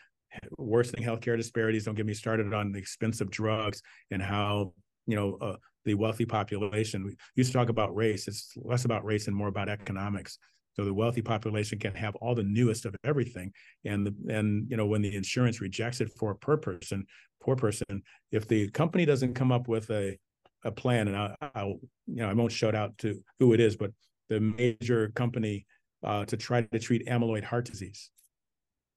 worsening 0.59 1.03
healthcare 1.03 1.35
disparities. 1.35 1.85
Don't 1.85 1.95
get 1.95 2.05
me 2.05 2.13
started 2.13 2.53
on 2.53 2.71
the 2.71 2.77
expensive 2.77 3.31
drugs 3.31 3.81
and 4.11 4.21
how 4.21 4.73
you 5.07 5.15
know 5.15 5.37
uh, 5.41 5.55
the 5.83 5.95
wealthy 5.95 6.25
population. 6.25 7.03
We 7.03 7.15
used 7.35 7.51
to 7.51 7.57
talk 7.57 7.69
about 7.69 7.95
race. 7.95 8.27
It's 8.27 8.53
less 8.55 8.85
about 8.85 9.03
race 9.03 9.25
and 9.25 9.35
more 9.35 9.47
about 9.47 9.67
economics. 9.67 10.37
So 10.73 10.85
the 10.85 10.93
wealthy 10.93 11.21
population 11.21 11.79
can 11.79 11.93
have 11.95 12.15
all 12.15 12.33
the 12.33 12.43
newest 12.43 12.85
of 12.85 12.95
everything, 13.03 13.51
and 13.85 14.07
the 14.07 14.15
and 14.33 14.69
you 14.69 14.77
know 14.77 14.85
when 14.85 15.01
the 15.01 15.15
insurance 15.15 15.59
rejects 15.59 16.01
it 16.01 16.11
for 16.17 16.31
a 16.31 16.35
per 16.35 16.57
person, 16.57 17.05
poor 17.41 17.55
person, 17.55 18.03
if 18.31 18.47
the 18.47 18.69
company 18.71 19.05
doesn't 19.05 19.33
come 19.33 19.51
up 19.51 19.67
with 19.67 19.89
a 19.89 20.17
a 20.63 20.71
plan, 20.71 21.07
and 21.07 21.17
I, 21.17 21.63
will 21.63 21.79
you 22.07 22.17
know 22.17 22.29
I 22.29 22.33
won't 22.33 22.51
shout 22.51 22.75
out 22.75 22.97
to 22.99 23.21
who 23.39 23.53
it 23.53 23.59
is, 23.59 23.75
but 23.75 23.91
the 24.29 24.39
major 24.39 25.09
company 25.09 25.65
uh, 26.03 26.25
to 26.25 26.37
try 26.37 26.61
to 26.61 26.79
treat 26.79 27.05
amyloid 27.07 27.43
heart 27.43 27.65
disease 27.65 28.09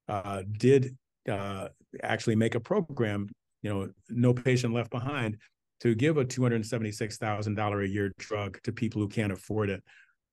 uh, 0.07 0.43
did 0.57 0.95
uh, 1.29 1.69
actually 2.03 2.35
make 2.35 2.55
a 2.55 2.59
program, 2.59 3.27
you 3.61 3.69
know, 3.69 3.89
no 4.09 4.33
patient 4.33 4.73
left 4.73 4.91
behind, 4.91 5.37
to 5.81 5.93
give 5.93 6.17
a 6.17 6.25
two 6.25 6.41
hundred 6.41 6.65
seventy 6.65 6.91
six 6.91 7.17
thousand 7.17 7.55
dollar 7.55 7.81
a 7.81 7.87
year 7.87 8.13
drug 8.17 8.59
to 8.63 8.71
people 8.71 9.01
who 9.01 9.09
can't 9.09 9.33
afford 9.33 9.69
it 9.69 9.83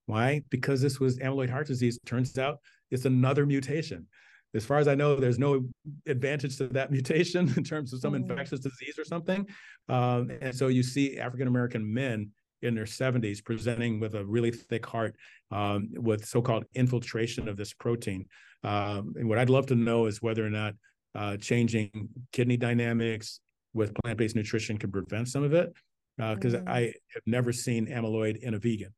why? 0.07 0.43
Because 0.51 0.81
this 0.81 0.99
was 1.01 1.19
amyloid 1.19 1.51
heart 1.51 1.67
disease. 1.67 1.99
Turns 2.07 2.37
out 2.39 2.59
it's 2.91 3.05
another 3.05 3.47
mutation. 3.47 4.07
As 4.55 4.65
far 4.65 4.79
as 4.79 4.87
I 4.87 4.95
know, 4.95 5.17
there's 5.17 5.39
no 5.39 5.67
advantage 6.07 6.59
to 6.59 6.69
that 6.69 6.91
mutation 6.97 7.53
in 7.57 7.65
terms 7.65 7.93
of 7.93 8.01
some 8.01 8.13
mm-hmm. 8.13 8.31
infectious 8.31 8.61
disease 8.61 8.99
or 8.99 9.05
something. 9.05 9.47
Um, 9.89 10.31
and 10.41 10.55
so 10.55 10.69
you 10.69 10.83
see 10.83 11.19
African 11.19 11.49
American 11.49 11.93
men 11.93 12.31
in 12.61 12.75
their 12.75 12.85
70s 12.85 13.45
presenting 13.45 13.99
with 13.99 14.15
a 14.15 14.25
really 14.25 14.53
thick 14.53 14.87
heart 14.87 15.17
um, 15.51 15.89
with 15.95 16.25
so-called 16.25 16.65
infiltration 16.75 17.49
of 17.49 17.57
this 17.57 17.73
protein. 17.73 18.25
Um, 18.63 19.15
and 19.17 19.29
what 19.29 19.39
I'd 19.39 19.51
love 19.51 19.67
to 19.67 19.75
know 19.75 20.07
is 20.07 20.23
whether 20.23 20.47
or 20.47 20.51
not 20.51 20.75
uh, 21.15 21.37
changing 21.39 22.09
kidney 22.33 22.57
dynamics 22.57 23.41
with 23.75 23.95
plant-based 24.05 24.37
nutrition 24.37 24.79
can 24.79 24.93
prevent 24.93 25.29
some 25.29 25.43
of 25.43 25.55
it. 25.55 25.73
Because 26.19 26.55
uh, 26.55 26.59
mm-hmm. 26.59 26.69
I 26.69 26.81
have 27.15 27.23
never 27.27 27.53
seen 27.53 27.87
amyloid 27.87 28.37
in 28.43 28.55
a 28.55 28.59
vegan 28.59 28.93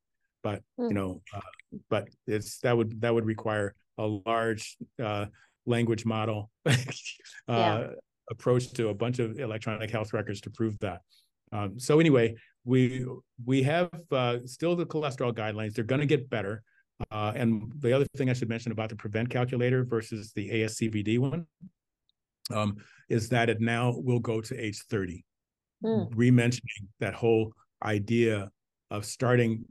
but 0.45 0.63
mm. 0.79 0.91
you 0.91 0.95
know 0.95 1.21
uh, 1.35 1.41
but 1.91 2.07
it's 2.29 2.61
that 2.61 2.77
would 2.77 3.01
that 3.01 3.13
would 3.13 3.25
require 3.25 3.75
a 3.99 4.07
large 4.27 4.77
uh, 5.03 5.25
language 5.67 6.05
model 6.05 6.51
uh, 6.67 6.73
yeah. 7.49 7.87
approach 8.31 8.73
to 8.75 8.91
a 8.91 8.95
bunch 8.95 9.19
of 9.19 9.41
electronic 9.41 9.91
health 9.91 10.13
records 10.13 10.41
to 10.43 10.51
prove 10.51 10.79
that 10.79 11.01
um, 11.51 11.81
so 11.81 11.99
anyway 11.99 12.35
we 12.65 13.05
we 13.45 13.63
have 13.63 13.91
uh, 14.13 14.37
still 14.45 14.77
the 14.77 14.87
cholesterol 14.87 15.33
guidelines 15.33 15.73
they're 15.73 15.85
going 15.85 16.01
to 16.01 16.07
get 16.07 16.31
better 16.31 16.63
uh, 17.11 17.33
and 17.35 17.73
the 17.81 17.93
other 17.93 18.07
thing 18.17 18.31
i 18.31 18.33
should 18.33 18.49
mention 18.49 18.71
about 18.71 18.91
the 18.91 18.97
prevent 18.97 19.29
calculator 19.29 19.85
versus 19.85 20.33
the 20.37 20.49
ascvd 20.51 21.19
one 21.19 21.47
um, 22.53 22.77
is 23.09 23.31
that 23.31 23.49
it 23.49 23.61
now 23.61 23.95
will 23.97 24.21
go 24.21 24.41
to 24.41 24.57
age 24.57 24.83
30 24.91 25.25
mm. 25.83 26.09
re-mentioning 26.15 26.89
that 27.01 27.15
whole 27.15 27.53
idea 27.83 28.51
of 28.91 29.05
starting 29.05 29.65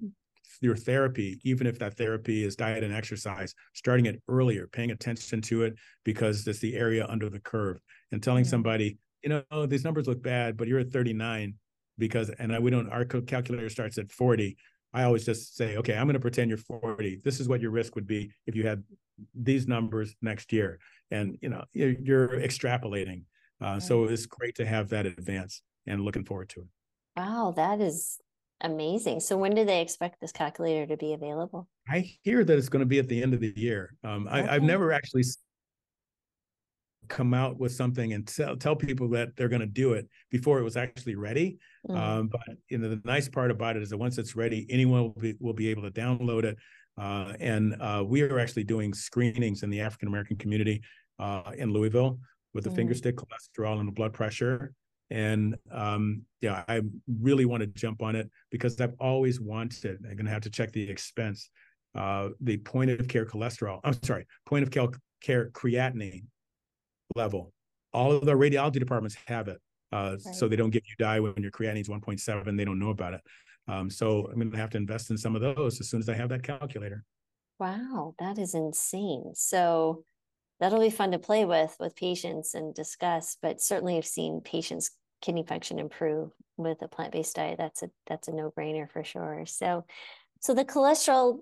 your 0.62 0.76
therapy, 0.76 1.40
even 1.44 1.68
if 1.68 1.80
that 1.80 1.98
therapy 1.98 2.44
is 2.44 2.56
diet 2.56 2.84
and 2.84 2.94
exercise, 2.94 3.54
starting 3.74 4.06
it 4.06 4.22
earlier, 4.28 4.68
paying 4.68 4.92
attention 4.92 5.42
to 5.42 5.64
it 5.64 5.76
because 6.04 6.48
it's 6.48 6.60
the 6.60 6.76
area 6.76 7.06
under 7.08 7.30
the 7.30 7.40
curve, 7.40 7.80
and 8.12 8.22
telling 8.22 8.44
mm-hmm. 8.44 8.50
somebody, 8.50 8.98
you 9.24 9.30
know, 9.30 9.44
oh, 9.52 9.66
these 9.66 9.84
numbers 9.84 10.08
look 10.08 10.22
bad, 10.22 10.58
but 10.58 10.68
you're 10.68 10.80
at 10.80 10.92
39 10.92 11.56
because, 11.98 12.30
and 12.30 12.54
I, 12.54 12.60
we 12.60 12.72
don't, 12.72 12.90
our 12.90 13.06
calculator 13.06 13.70
starts 13.70 13.98
at 13.98 14.12
40. 14.12 14.58
I 14.94 15.04
always 15.04 15.26
just 15.26 15.56
say, 15.56 15.78
okay, 15.78 15.96
I'm 15.96 16.06
going 16.06 16.14
to 16.14 16.20
pretend 16.20 16.50
you're 16.50 16.58
40. 16.58 17.22
This 17.24 17.40
is 17.40 17.48
what 17.48 17.62
your 17.62 17.72
risk 17.72 17.96
would 17.96 18.08
be 18.08 18.32
if 18.46 18.56
you 18.56 18.68
had 18.68 18.84
these 19.34 19.68
numbers 19.68 20.16
next 20.22 20.52
year, 20.52 20.80
and 21.12 21.38
you 21.42 21.50
know, 21.50 21.64
you're, 21.74 21.92
you're 21.92 22.30
extrapolating. 22.40 23.24
Uh, 23.62 23.80
So 23.80 24.06
it's 24.06 24.26
great 24.26 24.56
to 24.56 24.66
have 24.66 24.90
that 24.90 25.06
advance, 25.06 25.62
and 25.88 26.02
looking 26.02 26.26
forward 26.26 26.50
to 26.50 26.62
it. 26.62 26.68
Wow, 27.16 27.54
that 27.56 27.80
is 27.80 28.20
Amazing. 28.64 29.20
So 29.20 29.38
when 29.38 29.54
do 29.54 29.66
they 29.66 29.82
expect 29.82 30.22
this 30.22 30.32
calculator 30.32 30.88
to 30.88 30.96
be 30.96 31.14
available? 31.14 31.68
I 31.90 32.10
hear 32.24 32.46
that 32.46 32.58
it's 32.58 32.70
going 32.70 32.80
to 32.80 32.86
be 32.86 32.98
at 32.98 33.10
the 33.10 33.22
end 33.22 33.34
of 33.34 33.42
the 33.42 33.54
year. 33.58 33.96
Um, 34.06 34.26
okay. 34.28 34.48
I, 34.48 34.54
have 34.54 34.64
never 34.64 34.94
actually 34.94 35.24
come 37.10 37.34
out 37.34 37.60
with 37.60 37.74
something 37.74 38.14
and 38.14 38.26
tell, 38.26 38.56
tell 38.56 38.76
people 38.76 39.10
that 39.10 39.36
they're 39.36 39.50
going 39.50 39.60
to 39.60 39.66
do 39.66 39.94
it 39.94 40.08
before 40.32 40.60
it 40.60 40.64
was 40.64 40.78
actually 40.78 41.16
ready. 41.16 41.58
Mm. 41.90 41.98
Um, 41.98 42.28
but 42.28 42.42
you 42.70 42.78
know, 42.78 42.90
the 42.90 43.02
nice 43.04 43.28
part 43.28 43.52
about 43.52 43.76
it 43.76 43.84
is 43.84 43.90
that 43.90 43.98
once 43.98 44.18
it's 44.18 44.36
ready, 44.36 44.66
anyone 44.70 45.02
will 45.02 45.22
be, 45.22 45.36
will 45.42 45.54
be 45.54 45.68
able 45.68 45.82
to 45.84 45.92
download 45.92 46.46
it. 46.46 46.58
Uh, 46.98 47.34
and 47.42 47.76
uh, 47.82 48.04
we 48.06 48.22
are 48.22 48.40
actually 48.40 48.64
doing 48.64 48.94
screenings 48.94 49.64
in 49.64 49.70
the 49.70 49.82
African 49.82 50.08
American 50.08 50.38
community 50.38 50.82
uh, 51.20 51.52
in 51.58 51.74
Louisville 51.74 52.20
with 52.54 52.64
the 52.64 52.70
mm. 52.70 52.76
finger 52.76 52.94
stick 52.94 53.18
cholesterol 53.18 53.80
and 53.80 53.88
the 53.88 53.92
blood 53.92 54.14
pressure 54.14 54.74
and 55.14 55.56
um, 55.72 56.24
yeah, 56.42 56.64
I 56.68 56.82
really 57.22 57.46
want 57.46 57.62
to 57.62 57.68
jump 57.68 58.02
on 58.02 58.16
it 58.16 58.30
because 58.50 58.82
I've 58.82 58.96
always 59.00 59.40
wanted. 59.40 60.00
I'm 60.04 60.16
going 60.16 60.26
to 60.26 60.32
have 60.32 60.42
to 60.42 60.50
check 60.50 60.72
the 60.72 60.90
expense. 60.90 61.50
Uh, 61.96 62.30
the 62.42 62.58
point 62.58 62.90
of 62.90 63.08
care 63.08 63.24
cholesterol. 63.26 63.80
I'm 63.84 63.94
sorry, 64.02 64.26
point 64.48 64.64
of 64.64 64.92
care 65.22 65.50
creatinine 65.52 66.24
level. 67.16 67.54
All 67.94 68.12
of 68.12 68.26
the 68.26 68.34
radiology 68.34 68.80
departments 68.80 69.16
have 69.28 69.48
it, 69.48 69.62
uh, 69.92 70.18
Right. 70.26 70.36
so 70.36 70.48
they 70.48 70.56
don't 70.56 70.72
give 70.72 70.82
you 70.88 70.96
dye 70.98 71.20
when 71.20 71.36
your 71.38 71.52
creatinine's 71.52 71.90
1.7. 71.90 72.58
They 72.58 72.66
don't 72.66 72.80
know 72.80 72.90
about 72.90 73.14
it. 73.14 73.22
Um, 73.68 73.92
so 73.92 74.28
I'm 74.28 74.40
going 74.40 74.52
to 74.52 74.58
have 74.58 74.72
to 74.72 74.78
invest 74.78 75.12
in 75.12 75.18
some 75.18 75.36
of 75.36 75.42
those 75.42 75.80
as 75.80 75.90
soon 75.90 76.00
as 76.00 76.10
I 76.10 76.16
have 76.16 76.30
that 76.30 76.42
calculator. 76.42 77.04
Wow, 77.60 78.16
that 78.18 78.40
is 78.40 78.56
insane. 78.56 79.34
So 79.36 80.04
that'll 80.60 80.80
be 80.80 80.90
fun 80.90 81.12
to 81.12 81.20
play 81.20 81.46
with 81.46 81.76
with 81.80 81.96
patients 81.96 82.56
and 82.56 82.74
discuss, 82.74 83.38
but 83.40 83.62
certainly 83.62 83.98
I've 83.98 84.06
seen 84.08 84.42
patients' 84.42 84.90
kidney 85.24 85.46
function 85.48 85.80
improve 85.80 86.32
with 86.58 86.82
a 86.82 86.88
plant-based 86.88 87.36
diet. 87.36 87.58
That's 87.58 87.82
a 87.82 87.90
that's 88.06 88.28
a 88.28 88.34
no-brainer 88.34 88.90
for 88.92 89.04
sure. 89.04 89.46
So 89.48 89.86
so 90.42 90.54
the 90.54 90.66
cholesterol 90.66 91.40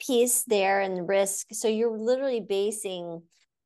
piece 0.00 0.42
there 0.44 0.80
and 0.80 0.96
the 0.96 1.02
risk, 1.02 1.46
so 1.52 1.68
you're 1.68 1.96
literally 1.96 2.40
basing 2.40 3.22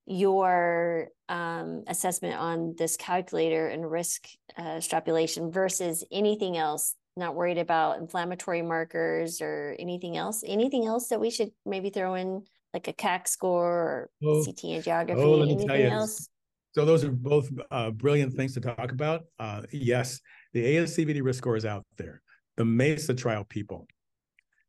your 0.07 1.09
um, 1.31 1.85
assessment 1.87 2.39
on 2.39 2.75
this 2.77 2.97
calculator 2.97 3.67
and 3.67 3.91
risk 3.91 4.29
uh, 4.59 4.77
extrapolation 4.77 5.51
versus 5.51 6.05
anything 6.13 6.59
else 6.59 6.95
not 7.17 7.35
worried 7.35 7.59
about 7.59 7.99
inflammatory 7.99 8.63
markers 8.63 9.41
or 9.41 9.77
anything 9.79 10.17
else. 10.17 10.43
Anything 10.47 10.87
else 10.87 11.09
that 11.09 11.21
we 11.21 11.31
should 11.31 11.53
maybe 11.65 11.91
throw 11.91 12.15
in, 12.15 12.45
like 12.73 12.89
a 12.89 12.93
CAC 12.93 13.29
score 13.29 13.71
or 13.71 14.11
Oh, 14.25 14.45
CT 14.45 14.83
angiography? 14.83 15.25
oh, 15.25 15.31
let 15.37 15.49
me 15.49 15.65
tell 15.65 15.75
anything 15.75 15.93
else? 15.93 16.29
So 16.75 16.85
those 16.85 17.05
are 17.05 17.13
both 17.13 17.49
uh, 17.71 17.91
brilliant 17.91 18.35
things 18.35 18.55
to 18.55 18.61
talk 18.61 18.91
about. 18.91 19.23
Uh, 19.39 19.63
yes, 19.73 20.21
the 20.53 20.65
ASCVD 20.65 21.23
risk 21.23 21.39
score 21.39 21.57
is 21.57 21.65
out 21.65 21.85
there. 21.97 22.21
The 22.57 22.65
MESA 22.65 23.15
trial 23.15 23.45
people, 23.45 23.87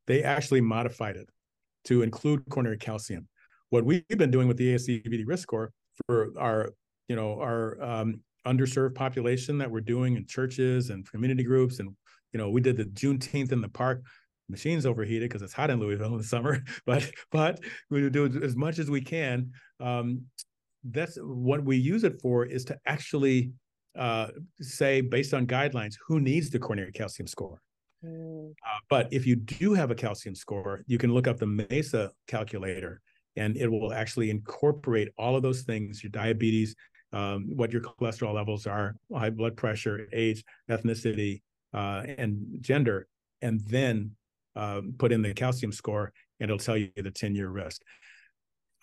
they 0.06 0.22
actually 0.24 0.62
modified 0.62 1.16
it 1.16 1.28
to 1.86 2.04
include 2.04 2.44
coronary 2.50 2.78
calcium. 2.78 3.28
What 3.70 3.86
we've 3.86 4.08
been 4.08 4.30
doing 4.30 4.48
with 4.48 4.58
the 4.58 4.76
ASCVD 4.76 5.24
risk 5.26 5.44
score 5.44 5.72
for 6.06 6.32
our, 6.38 6.74
you 7.08 7.16
know, 7.16 7.40
our 7.40 7.82
um, 7.82 8.22
underserved 8.46 8.94
population 8.94 9.58
that 9.58 9.72
we're 9.72 9.82
doing 9.82 10.16
in 10.16 10.28
churches 10.28 10.92
and 10.92 11.10
community 11.10 11.44
groups, 11.44 11.80
and 11.80 11.90
you 12.34 12.38
know, 12.38 12.50
we 12.50 12.62
did 12.62 12.78
the 12.78 12.86
Juneteenth 12.86 13.52
in 13.52 13.62
the 13.62 13.70
park. 13.70 14.04
Machines 14.48 14.86
overheated 14.86 15.28
because 15.28 15.42
it's 15.42 15.54
hot 15.54 15.72
in 15.72 15.80
Louisville 15.80 16.12
in 16.12 16.18
the 16.20 16.24
summer, 16.24 16.64
but 16.86 17.10
but 17.32 17.60
we 17.90 18.08
do 18.12 18.26
as 18.44 18.56
much 18.56 18.78
as 18.78 18.92
we 18.92 19.02
can. 19.02 19.52
Um, 19.80 20.22
that's 20.92 21.18
what 21.18 21.64
we 21.64 21.78
use 21.78 22.04
it 22.04 22.22
for 22.22 22.46
is 22.46 22.66
to 22.66 22.78
actually 22.86 23.52
uh, 23.98 24.28
say 24.62 25.02
based 25.02 25.34
on 25.34 25.48
guidelines 25.48 25.96
who 26.06 26.20
needs 26.20 26.50
the 26.50 26.60
coronary 26.60 26.92
calcium 26.92 27.28
score. 27.28 27.62
Mm, 28.04 28.52
uh, 28.52 28.80
but 28.90 29.08
if 29.12 29.26
you 29.26 29.36
do 29.36 29.74
have 29.74 29.90
a 29.90 29.96
calcium 29.96 30.36
score 30.36 30.84
you 30.86 30.98
can 30.98 31.14
look 31.14 31.28
up 31.28 31.38
the 31.38 31.46
mesa 31.48 32.12
calculator 32.28 33.02
and 33.38 33.58
it 33.58 33.68
will 33.68 33.94
actually 33.94 34.30
incorporate 34.30 35.10
all 35.18 35.36
of 35.36 35.42
those 35.42 35.62
things 35.62 36.04
your 36.04 36.12
diabetes 36.12 36.76
um, 37.14 37.48
what 37.56 37.72
your 37.72 37.82
cholesterol 37.82 38.34
levels 38.34 38.68
are 38.68 38.96
high 39.14 39.30
blood 39.30 39.56
pressure 39.56 40.08
age 40.12 40.44
ethnicity 40.70 41.42
uh, 41.74 42.04
and 42.18 42.38
gender 42.60 43.08
and 43.42 43.62
then 43.62 44.12
um, 44.56 44.94
put 44.98 45.12
in 45.12 45.22
the 45.22 45.34
calcium 45.34 45.72
score 45.72 46.12
and 46.40 46.50
it'll 46.50 46.60
tell 46.60 46.78
you 46.78 46.90
the 46.98 47.10
10 47.10 47.34
year 47.34 47.50
risk 47.50 47.82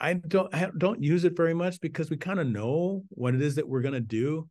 I 0.03 0.15
don't 0.15 0.53
I 0.53 0.69
don't 0.77 1.01
use 1.01 1.25
it 1.25 1.37
very 1.37 1.55
much 1.55 1.81
because 1.81 2.11
we 2.11 2.17
kind 2.17 2.41
of 2.41 2.49
know 2.49 3.05
what 3.11 3.37
it 3.37 3.41
is 3.41 3.55
that 3.55 3.69
we're 3.69 3.83
going 3.83 3.95
to 3.95 4.01
do 4.01 4.49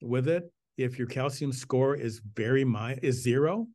with 0.00 0.28
it. 0.28 0.50
If 0.78 0.98
your 0.98 1.06
calcium 1.06 1.52
score 1.52 1.94
is 1.94 2.22
very 2.34 2.64
my 2.64 2.98
is 3.02 3.22
zero, 3.22 3.68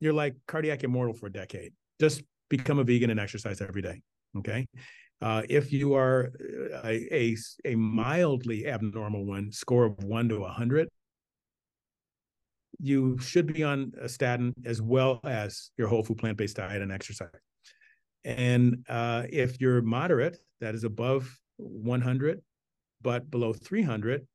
you're 0.00 0.12
like 0.12 0.36
cardiac 0.46 0.84
immortal 0.84 1.14
for 1.14 1.26
a 1.26 1.32
decade. 1.32 1.72
Just 1.98 2.22
become 2.50 2.78
a 2.78 2.84
vegan 2.84 3.08
and 3.08 3.18
exercise 3.18 3.62
every 3.62 3.80
day. 3.80 4.02
Okay. 4.36 4.66
Uh, 5.22 5.42
if 5.48 5.72
you 5.72 5.94
are 5.94 6.30
a, 6.84 7.08
a 7.10 7.36
a 7.64 7.74
mildly 7.74 8.66
abnormal 8.66 9.24
one, 9.24 9.50
score 9.50 9.86
of 9.86 10.04
one 10.04 10.28
to 10.28 10.44
a 10.44 10.50
hundred, 10.50 10.88
you 12.78 13.16
should 13.18 13.46
be 13.46 13.62
on 13.62 13.92
a 13.98 14.10
statin 14.10 14.52
as 14.66 14.82
well 14.82 15.20
as 15.24 15.70
your 15.78 15.88
whole 15.88 16.02
food 16.02 16.18
plant 16.18 16.36
based 16.36 16.56
diet 16.56 16.82
and 16.82 16.92
exercise. 16.92 17.30
And 18.24 18.84
uh, 18.88 19.24
if 19.28 19.60
you're 19.60 19.82
moderate, 19.82 20.38
that 20.60 20.74
is 20.74 20.84
above 20.84 21.30
100, 21.56 22.40
but 23.02 23.30
below 23.30 23.52
300, 23.52 24.26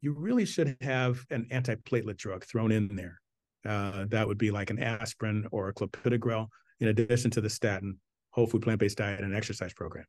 you 0.00 0.12
really 0.12 0.44
should 0.44 0.76
have 0.80 1.24
an 1.30 1.46
antiplatelet 1.50 2.16
drug 2.16 2.44
thrown 2.44 2.72
in 2.72 2.94
there. 2.94 3.20
Uh, 3.66 4.06
that 4.08 4.26
would 4.26 4.38
be 4.38 4.50
like 4.50 4.70
an 4.70 4.78
aspirin 4.82 5.46
or 5.52 5.68
a 5.68 5.74
clopidogrel, 5.74 6.48
in 6.80 6.88
addition 6.88 7.30
to 7.30 7.40
the 7.40 7.48
statin, 7.48 7.98
whole 8.30 8.46
food 8.46 8.62
plant 8.62 8.80
based 8.80 8.98
diet 8.98 9.20
and 9.20 9.34
exercise 9.34 9.72
program. 9.72 10.04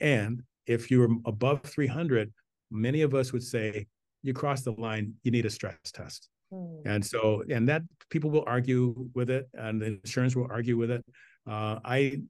And 0.00 0.42
if 0.66 0.90
you're 0.90 1.08
above 1.26 1.62
300, 1.62 2.32
many 2.70 3.02
of 3.02 3.14
us 3.14 3.32
would 3.32 3.42
say 3.42 3.86
you 4.22 4.34
cross 4.34 4.62
the 4.62 4.72
line, 4.72 5.14
you 5.22 5.30
need 5.30 5.46
a 5.46 5.50
stress 5.50 5.76
test. 5.86 6.28
mm, 6.52 6.82
And 6.84 7.04
so, 7.04 7.42
and 7.50 7.68
that 7.68 7.82
people 8.10 8.30
will 8.30 8.44
argue 8.46 9.08
with 9.14 9.30
it, 9.30 9.48
and 9.54 9.80
the 9.80 9.98
insurance 10.04 10.36
will 10.36 10.48
argue 10.50 10.76
with 10.76 10.90
it. 10.90 11.04
Uh, 11.48 11.80
I 11.84 12.22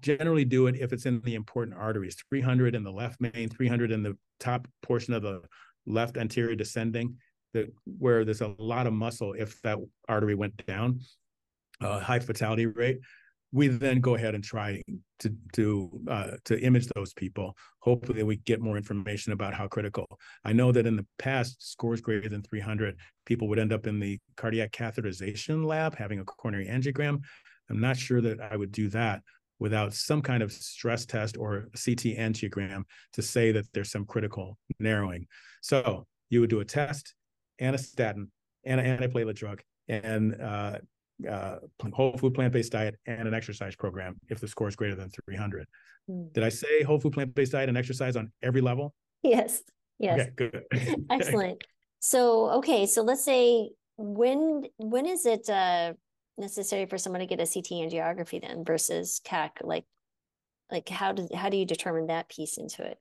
generally 0.00 0.44
do 0.44 0.66
it 0.66 0.76
if 0.76 0.92
it's 0.92 1.06
in 1.06 1.20
the 1.22 1.34
important 1.34 1.76
arteries 1.76 2.16
300 2.28 2.74
in 2.74 2.84
the 2.84 2.92
left 2.92 3.20
main, 3.20 3.48
300 3.48 3.90
in 3.90 4.02
the 4.02 4.16
top 4.40 4.66
portion 4.82 5.14
of 5.14 5.22
the 5.22 5.42
left 5.86 6.16
anterior 6.16 6.54
descending, 6.54 7.16
the, 7.52 7.70
where 7.84 8.24
there's 8.24 8.40
a 8.40 8.54
lot 8.58 8.86
of 8.86 8.92
muscle 8.92 9.32
if 9.32 9.60
that 9.62 9.78
artery 10.08 10.34
went 10.34 10.64
down, 10.66 11.00
uh, 11.80 12.00
high 12.00 12.18
fatality 12.18 12.66
rate. 12.66 13.00
We 13.52 13.68
then 13.68 14.00
go 14.00 14.16
ahead 14.16 14.34
and 14.34 14.42
try 14.42 14.82
to 15.20 15.32
to 15.52 16.00
uh, 16.08 16.30
to 16.46 16.60
image 16.60 16.88
those 16.88 17.14
people. 17.14 17.56
Hopefully, 17.78 18.24
we 18.24 18.38
get 18.38 18.60
more 18.60 18.76
information 18.76 19.32
about 19.32 19.54
how 19.54 19.68
critical. 19.68 20.06
I 20.44 20.52
know 20.52 20.72
that 20.72 20.86
in 20.86 20.96
the 20.96 21.06
past, 21.20 21.70
scores 21.70 22.00
greater 22.00 22.28
than 22.28 22.42
300, 22.42 22.96
people 23.26 23.46
would 23.48 23.60
end 23.60 23.72
up 23.72 23.86
in 23.86 24.00
the 24.00 24.18
cardiac 24.36 24.72
catheterization 24.72 25.64
lab 25.64 25.94
having 25.94 26.18
a 26.18 26.24
coronary 26.24 26.66
angiogram. 26.66 27.22
I'm 27.70 27.80
not 27.80 27.96
sure 27.96 28.20
that 28.22 28.40
I 28.40 28.56
would 28.56 28.72
do 28.72 28.88
that 28.88 29.22
without 29.64 29.94
some 29.94 30.20
kind 30.20 30.42
of 30.42 30.52
stress 30.52 31.06
test 31.06 31.38
or 31.38 31.70
CT 31.72 32.02
angiogram 32.26 32.82
to 33.14 33.22
say 33.22 33.50
that 33.50 33.64
there's 33.72 33.90
some 33.90 34.04
critical 34.04 34.58
narrowing. 34.78 35.26
So 35.62 36.06
you 36.28 36.42
would 36.42 36.50
do 36.50 36.60
a 36.60 36.66
test 36.66 37.14
and 37.58 37.74
a 37.74 37.78
statin 37.78 38.30
and 38.66 38.78
an 38.78 38.86
antiplatelet 38.98 39.34
drug 39.34 39.62
and 39.88 40.38
uh, 40.38 40.76
uh, 41.30 41.56
whole 41.94 42.14
food 42.18 42.34
plant-based 42.34 42.72
diet 42.72 42.96
and 43.06 43.26
an 43.26 43.32
exercise 43.32 43.74
program 43.74 44.16
if 44.28 44.38
the 44.38 44.46
score 44.46 44.68
is 44.68 44.76
greater 44.76 44.96
than 44.96 45.08
300. 45.24 45.66
mm. 46.10 46.30
Did 46.34 46.44
I 46.44 46.50
say 46.50 46.82
whole 46.82 47.00
food 47.00 47.14
plant-based 47.14 47.52
diet 47.52 47.70
and 47.70 47.78
exercise 47.78 48.16
on 48.16 48.30
every 48.42 48.60
level? 48.60 48.92
Yes, 49.22 49.62
yes. 49.98 50.20
Okay, 50.20 50.30
good. 50.36 50.62
Excellent. 51.10 51.64
So, 52.00 52.50
okay, 52.58 52.84
so 52.84 53.00
let's 53.00 53.24
say 53.24 53.70
when 53.96 54.64
when 54.76 55.06
is 55.06 55.24
it 55.24 55.48
uh 55.48 55.94
necessary 56.38 56.86
for 56.86 56.98
someone 56.98 57.20
to 57.20 57.26
get 57.26 57.40
a 57.40 57.46
CT 57.46 57.90
angiography 57.90 58.40
then 58.40 58.64
versus 58.64 59.20
CAC? 59.24 59.50
Like, 59.62 59.84
like 60.70 60.88
how 60.88 61.12
do 61.12 61.28
how 61.34 61.48
do 61.48 61.56
you 61.56 61.66
determine 61.66 62.06
that 62.08 62.28
piece 62.28 62.58
into 62.58 62.82
it? 62.84 62.98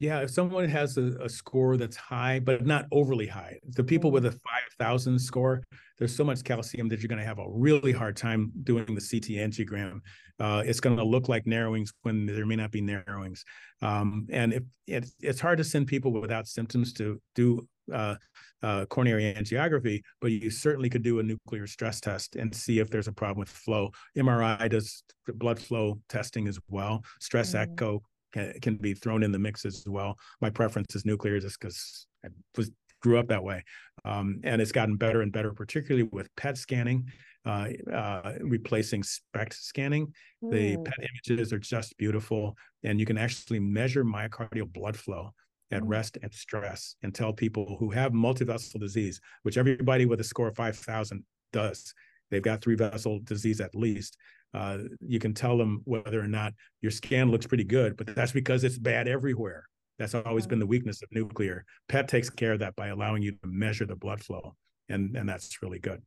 Yeah, 0.00 0.20
if 0.20 0.30
someone 0.30 0.68
has 0.68 0.96
a, 0.96 1.16
a 1.20 1.28
score 1.28 1.76
that's 1.76 1.96
high, 1.96 2.38
but 2.38 2.64
not 2.64 2.86
overly 2.92 3.26
high, 3.26 3.58
the 3.70 3.82
people 3.82 4.12
with 4.12 4.26
a 4.26 4.30
5,000 4.30 5.18
score, 5.18 5.64
there's 5.98 6.14
so 6.14 6.22
much 6.22 6.44
calcium 6.44 6.88
that 6.88 7.00
you're 7.00 7.08
going 7.08 7.18
to 7.18 7.24
have 7.24 7.40
a 7.40 7.50
really 7.50 7.90
hard 7.90 8.16
time 8.16 8.52
doing 8.62 8.84
the 8.86 9.00
CT 9.00 9.38
angiogram. 9.38 9.98
Uh, 10.38 10.62
it's 10.64 10.78
going 10.78 10.96
to 10.96 11.04
look 11.04 11.28
like 11.28 11.48
narrowings 11.48 11.92
when 12.02 12.26
there 12.26 12.46
may 12.46 12.54
not 12.54 12.70
be 12.70 12.80
narrowings. 12.80 13.44
Um, 13.82 14.28
and 14.30 14.52
if 14.52 14.62
it's, 14.86 15.14
it's 15.20 15.40
hard 15.40 15.58
to 15.58 15.64
send 15.64 15.88
people 15.88 16.12
without 16.12 16.46
symptoms 16.46 16.92
to 16.94 17.20
do 17.34 17.66
uh, 17.92 18.16
uh, 18.62 18.84
coronary 18.86 19.32
angiography, 19.34 20.00
but 20.20 20.32
you 20.32 20.50
certainly 20.50 20.90
could 20.90 21.02
do 21.02 21.18
a 21.20 21.22
nuclear 21.22 21.66
stress 21.66 22.00
test 22.00 22.36
and 22.36 22.54
see 22.54 22.78
if 22.80 22.90
there's 22.90 23.08
a 23.08 23.12
problem 23.12 23.38
with 23.38 23.48
flow. 23.48 23.90
MRI 24.16 24.68
does 24.68 25.02
blood 25.34 25.58
flow 25.60 26.00
testing 26.08 26.48
as 26.48 26.58
well. 26.68 27.04
Stress 27.20 27.54
Mhm. 27.54 27.60
echo 27.62 28.02
can, 28.32 28.52
can 28.60 28.76
be 28.76 28.94
thrown 28.94 29.22
in 29.22 29.32
the 29.32 29.38
mix 29.38 29.64
as 29.64 29.84
well. 29.86 30.18
My 30.40 30.50
preference 30.50 30.94
is 30.94 31.04
nuclear 31.04 31.38
just 31.40 31.58
because 31.60 32.06
I 32.24 32.28
was 32.56 32.70
grew 33.00 33.16
up 33.18 33.28
that 33.28 33.44
way. 33.44 33.62
Um, 34.04 34.40
and 34.42 34.60
it's 34.60 34.72
gotten 34.72 34.96
better 34.96 35.22
and 35.22 35.30
better, 35.32 35.52
particularly 35.52 36.08
with 36.10 36.34
PET 36.34 36.58
scanning, 36.58 37.08
uh, 37.44 37.68
uh, 37.92 38.34
replacing 38.40 39.04
SPECT 39.04 39.54
scanning. 39.54 40.12
The 40.50 40.76
Mm, 40.76 40.84
PET 40.84 40.94
images 40.98 41.52
are 41.52 41.60
just 41.60 41.96
beautiful, 41.96 42.56
and 42.82 42.98
you 42.98 43.06
can 43.06 43.16
actually 43.16 43.60
measure 43.60 44.04
myocardial 44.04 44.72
blood 44.72 44.96
flow 44.96 45.32
at 45.70 45.82
Mm. 45.82 45.88
rest 45.88 46.18
and 46.22 46.32
stress 46.32 46.96
and 47.02 47.14
tell 47.14 47.32
people 47.32 47.76
who 47.78 47.90
have 47.90 48.12
multivessel 48.12 48.80
disease, 48.80 49.20
which 49.42 49.56
everybody 49.58 50.06
with 50.06 50.20
a 50.20 50.24
score 50.24 50.48
of 50.48 50.56
5,000 50.56 51.24
does. 51.52 51.92
They've 52.30 52.42
got 52.42 52.62
three 52.62 52.74
vessel 52.74 53.20
disease 53.20 53.60
at 53.60 53.74
least. 53.74 54.16
Uh, 54.54 54.78
you 55.00 55.18
can 55.18 55.34
tell 55.34 55.58
them 55.58 55.82
whether 55.84 56.20
or 56.20 56.26
not 56.28 56.54
your 56.80 56.90
scan 56.90 57.30
looks 57.30 57.46
pretty 57.46 57.64
good, 57.64 57.96
but 57.96 58.14
that's 58.14 58.32
because 58.32 58.64
it's 58.64 58.78
bad 58.78 59.06
everywhere. 59.08 59.64
That's 59.98 60.14
always 60.14 60.46
been 60.46 60.58
the 60.58 60.66
weakness 60.66 61.02
of 61.02 61.08
nuclear. 61.12 61.64
PET 61.88 62.08
takes 62.08 62.30
care 62.30 62.52
of 62.52 62.60
that 62.60 62.76
by 62.76 62.88
allowing 62.88 63.22
you 63.22 63.32
to 63.32 63.46
measure 63.46 63.84
the 63.84 63.96
blood 63.96 64.22
flow, 64.22 64.54
and 64.88 65.16
and 65.16 65.28
that's 65.28 65.60
really 65.62 65.80
good. 65.80 66.00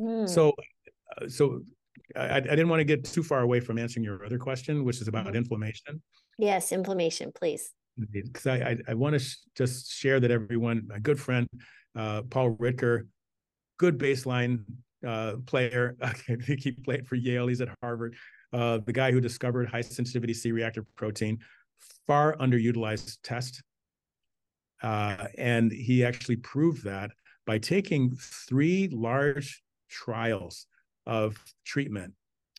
mm, 0.00 0.28
So, 0.28 0.54
uh, 1.20 1.28
so 1.28 1.62
I, 2.16 2.36
I 2.38 2.40
didn't 2.40 2.68
want 2.68 2.80
to 2.80 2.84
get 2.84 3.04
too 3.04 3.22
far 3.22 3.42
away 3.42 3.60
from 3.60 3.78
answering 3.78 4.02
your 4.02 4.24
other 4.24 4.38
question, 4.38 4.82
which 4.84 5.00
is 5.00 5.06
about 5.08 5.26
Mhm. 5.26 5.36
inflammation. 5.36 6.02
yes, 6.38 6.72
inflammation, 6.72 7.30
please. 7.32 7.72
Because 7.98 8.46
I, 8.46 8.56
I, 8.56 8.76
I 8.88 8.94
want 8.94 9.14
to 9.14 9.18
sh- 9.18 9.36
just 9.54 9.92
share 9.92 10.20
that 10.20 10.30
everyone, 10.30 10.86
my 10.88 10.98
good 10.98 11.20
friend 11.20 11.46
uh, 11.96 12.22
Paul 12.22 12.56
Ridker, 12.56 13.06
good 13.78 13.98
baseline 13.98 14.64
uh, 15.06 15.36
player. 15.46 15.96
he 16.46 16.72
played 16.72 17.06
for 17.06 17.14
Yale. 17.14 17.46
He's 17.46 17.60
at 17.60 17.68
Harvard. 17.82 18.16
Uh, 18.52 18.78
the 18.84 18.92
guy 18.92 19.12
who 19.12 19.20
discovered 19.20 19.68
high 19.68 19.80
sensitivity 19.80 20.34
C-reactive 20.34 20.84
protein, 20.96 21.38
far 22.06 22.36
underutilized 22.36 23.18
test, 23.22 23.62
uh, 24.82 25.26
and 25.38 25.72
he 25.72 26.04
actually 26.04 26.36
proved 26.36 26.84
that 26.84 27.10
by 27.46 27.58
taking 27.58 28.14
three 28.16 28.88
large 28.92 29.62
trials 29.88 30.66
of 31.06 31.36
treatment 31.64 32.14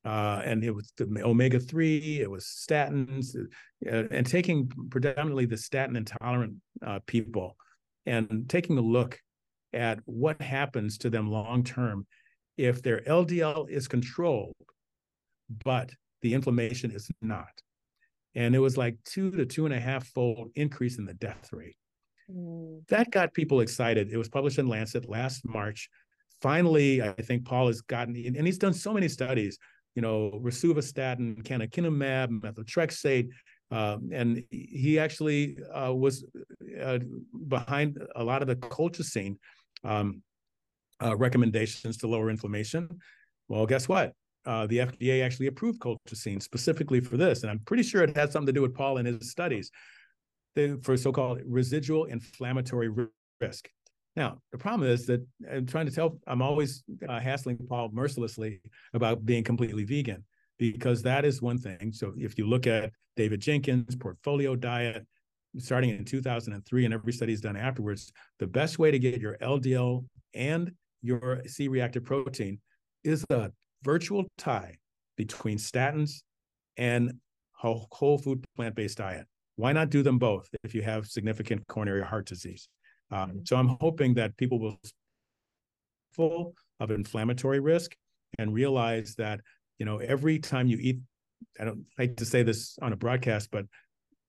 uh, 0.05 0.41
and 0.45 0.63
it 0.63 0.71
was 0.73 0.93
the 0.97 1.21
omega 1.23 1.59
3 1.59 2.21
it 2.21 2.29
was 2.29 2.45
statins 2.45 3.35
uh, 3.35 4.03
and 4.11 4.25
taking 4.25 4.71
predominantly 4.89 5.45
the 5.45 5.57
statin 5.57 5.95
intolerant 5.95 6.55
uh, 6.85 6.99
people 7.07 7.55
and 8.05 8.45
taking 8.47 8.77
a 8.77 8.81
look 8.81 9.19
at 9.73 9.99
what 10.05 10.41
happens 10.41 10.97
to 10.97 11.09
them 11.09 11.29
long 11.29 11.63
term 11.63 12.05
if 12.57 12.81
their 12.81 13.01
ldl 13.01 13.69
is 13.69 13.87
controlled 13.87 14.55
but 15.63 15.91
the 16.21 16.33
inflammation 16.33 16.91
is 16.91 17.09
not. 17.21 17.61
And 18.33 18.55
it 18.55 18.59
was 18.59 18.77
like 18.77 18.97
two 19.05 19.31
to 19.31 19.45
two 19.45 19.65
and 19.65 19.73
a 19.73 19.79
half 19.79 20.07
fold 20.07 20.49
increase 20.55 20.97
in 20.97 21.05
the 21.05 21.13
death 21.13 21.49
rate. 21.51 21.77
Mm. 22.27 22.87
that 22.87 23.11
got 23.11 23.35
people 23.35 23.61
excited. 23.61 24.11
It 24.11 24.17
was 24.17 24.29
published 24.29 24.57
in 24.57 24.67
lancet 24.67 25.07
last 25.07 25.47
march. 25.47 25.89
Finally 26.41 27.01
i 27.01 27.13
think 27.13 27.45
paul 27.45 27.67
has 27.67 27.81
gotten 27.81 28.13
and 28.15 28.45
he's 28.45 28.57
done 28.57 28.73
so 28.73 28.93
many 28.93 29.07
studies 29.07 29.57
you 29.95 30.01
know, 30.01 30.31
rosuvastatin, 30.43 31.41
canakinumab, 31.43 32.41
methotrexate, 32.41 33.29
uh, 33.71 33.97
and 34.11 34.43
he 34.51 34.99
actually 34.99 35.57
uh, 35.73 35.93
was 35.93 36.25
uh, 36.81 36.99
behind 37.47 37.97
a 38.15 38.23
lot 38.23 38.41
of 38.41 38.47
the 38.47 38.55
colchicine 38.57 39.37
um, 39.83 40.21
uh, 41.03 41.15
recommendations 41.15 41.97
to 41.97 42.07
lower 42.07 42.29
inflammation. 42.29 42.87
Well, 43.47 43.65
guess 43.65 43.87
what? 43.87 44.13
Uh, 44.45 44.67
the 44.67 44.77
FDA 44.79 45.23
actually 45.23 45.47
approved 45.47 45.79
colchicine 45.79 46.41
specifically 46.41 46.99
for 46.99 47.17
this, 47.17 47.41
and 47.41 47.49
I'm 47.49 47.59
pretty 47.59 47.83
sure 47.83 48.03
it 48.03 48.15
had 48.15 48.31
something 48.31 48.47
to 48.47 48.53
do 48.53 48.61
with 48.61 48.75
Paul 48.75 48.97
and 48.97 49.07
his 49.07 49.31
studies 49.31 49.71
for 50.83 50.95
so-called 50.95 51.41
residual 51.45 52.05
inflammatory 52.05 52.89
risk. 53.41 53.69
Now, 54.15 54.39
the 54.51 54.57
problem 54.57 54.89
is 54.89 55.05
that 55.07 55.25
I'm 55.51 55.65
trying 55.65 55.87
to 55.87 55.91
tell, 55.91 56.19
I'm 56.25 56.41
always 56.41 56.83
uh, 57.07 57.19
hassling 57.19 57.57
Paul 57.67 57.89
mercilessly 57.91 58.61
about 58.93 59.25
being 59.25 59.43
completely 59.43 59.83
vegan 59.83 60.23
because 60.57 61.01
that 61.03 61.25
is 61.25 61.41
one 61.41 61.57
thing. 61.57 61.91
So 61.91 62.13
if 62.17 62.37
you 62.37 62.47
look 62.47 62.65
at 62.65 62.91
David 63.17 63.41
Jenkins' 63.41 63.95
portfolio 63.95 64.55
diet, 64.55 65.05
starting 65.57 65.89
in 65.89 66.05
2003 66.05 66.85
and 66.85 66.93
every 66.93 67.13
study 67.13 67.35
done 67.37 67.57
afterwards, 67.57 68.11
the 68.39 68.47
best 68.47 68.79
way 68.79 68.91
to 68.91 68.99
get 68.99 69.19
your 69.19 69.37
LDL 69.37 70.05
and 70.33 70.71
your 71.01 71.41
C 71.45 71.67
reactive 71.67 72.05
protein 72.05 72.59
is 73.03 73.25
a 73.29 73.51
virtual 73.83 74.25
tie 74.37 74.75
between 75.17 75.57
statins 75.57 76.21
and 76.77 77.13
whole, 77.51 77.87
whole 77.91 78.17
food 78.17 78.43
plant 78.55 78.75
based 78.75 78.97
diet. 78.97 79.25
Why 79.57 79.71
not 79.71 79.89
do 79.89 80.03
them 80.03 80.19
both 80.19 80.49
if 80.63 80.75
you 80.75 80.81
have 80.81 81.05
significant 81.05 81.65
coronary 81.67 82.03
heart 82.03 82.25
disease? 82.25 82.67
Um, 83.11 83.41
so 83.45 83.55
I'm 83.55 83.77
hoping 83.79 84.13
that 84.15 84.35
people 84.37 84.59
will 84.59 84.79
full 86.13 86.53
of 86.79 86.91
inflammatory 86.91 87.59
risk 87.59 87.95
and 88.39 88.53
realize 88.53 89.15
that 89.15 89.41
you 89.77 89.85
know 89.85 89.97
every 89.97 90.39
time 90.39 90.67
you 90.67 90.77
eat, 90.79 90.99
I 91.59 91.65
don't 91.65 91.85
like 91.97 92.15
to 92.17 92.25
say 92.25 92.43
this 92.43 92.77
on 92.81 92.93
a 92.93 92.95
broadcast, 92.95 93.49
but 93.51 93.65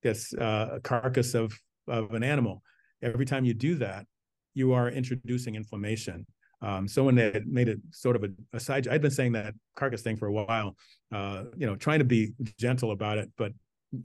it's 0.03 0.33
uh, 0.33 0.69
a 0.73 0.79
carcass 0.79 1.33
of 1.33 1.57
of 1.87 2.13
an 2.13 2.23
animal. 2.23 2.61
Every 3.01 3.25
time 3.25 3.45
you 3.45 3.53
do 3.53 3.75
that, 3.75 4.05
you 4.53 4.73
are 4.73 4.89
introducing 4.89 5.55
inflammation. 5.55 6.25
Um, 6.61 6.87
someone 6.87 7.13
that 7.15 7.45
made 7.45 7.69
it 7.69 7.79
sort 7.91 8.15
of 8.15 8.23
a, 8.23 8.29
a 8.53 8.59
side. 8.59 8.87
I'd 8.87 9.01
been 9.01 9.11
saying 9.11 9.33
that 9.33 9.53
carcass 9.75 10.01
thing 10.01 10.17
for 10.17 10.27
a 10.27 10.33
while, 10.33 10.75
uh, 11.13 11.43
you 11.55 11.67
know, 11.67 11.75
trying 11.75 11.99
to 11.99 12.05
be 12.05 12.33
gentle 12.59 12.91
about 12.91 13.19
it, 13.19 13.29
but 13.37 13.51